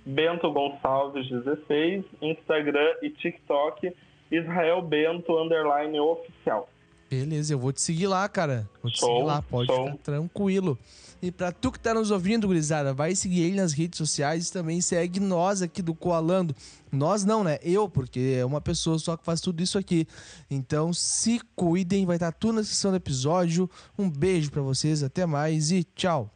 Bento 0.05 0.51
Gonçalves 0.53 1.29
16, 1.29 2.05
Instagram 2.23 2.95
e 3.03 3.11
TikTok, 3.11 3.95
Israel 4.31 4.83
Bento 4.83 5.37
underline 5.39 5.99
oficial. 6.01 6.69
Beleza, 7.11 7.55
eu 7.55 7.59
vou 7.59 7.73
te 7.73 7.83
seguir 7.83 8.07
lá, 8.07 8.29
cara. 8.29 8.71
Vou 8.81 8.91
te 8.91 9.01
show, 9.01 9.17
seguir 9.17 9.27
lá, 9.27 9.43
pode 9.43 9.67
show. 9.67 9.87
ficar 9.87 9.99
tranquilo. 9.99 10.79
E 11.21 11.33
pra 11.33 11.51
tu 11.51 11.73
que 11.73 11.81
tá 11.81 11.93
nos 11.93 12.13
ouvindo, 12.13 12.47
gurizada, 12.47 12.95
vai 12.95 13.17
seguir 13.17 13.43
ele 13.43 13.57
nas 13.57 13.73
redes 13.73 13.99
sociais 13.99 14.49
e 14.49 14.53
também 14.53 14.81
segue 14.81 15.19
nós 15.19 15.61
aqui 15.61 15.83
do 15.83 15.93
Coalando. 15.93 16.55
Nós 16.91 17.25
não, 17.25 17.43
né? 17.43 17.59
Eu, 17.63 17.89
porque 17.89 18.37
é 18.39 18.45
uma 18.45 18.61
pessoa 18.61 18.97
só 18.99 19.17
que 19.17 19.25
faz 19.25 19.41
tudo 19.41 19.61
isso 19.61 19.77
aqui. 19.77 20.07
Então 20.49 20.93
se 20.93 21.41
cuidem, 21.57 22.07
vai 22.07 22.15
estar 22.15 22.31
tá 22.31 22.39
tudo 22.39 22.55
na 22.55 22.65
sessão 22.65 22.93
do 22.93 22.97
episódio. 22.97 23.69
Um 23.99 24.09
beijo 24.09 24.51
para 24.51 24.63
vocês, 24.63 25.03
até 25.03 25.27
mais 25.27 25.73
e 25.73 25.83
tchau. 25.83 26.31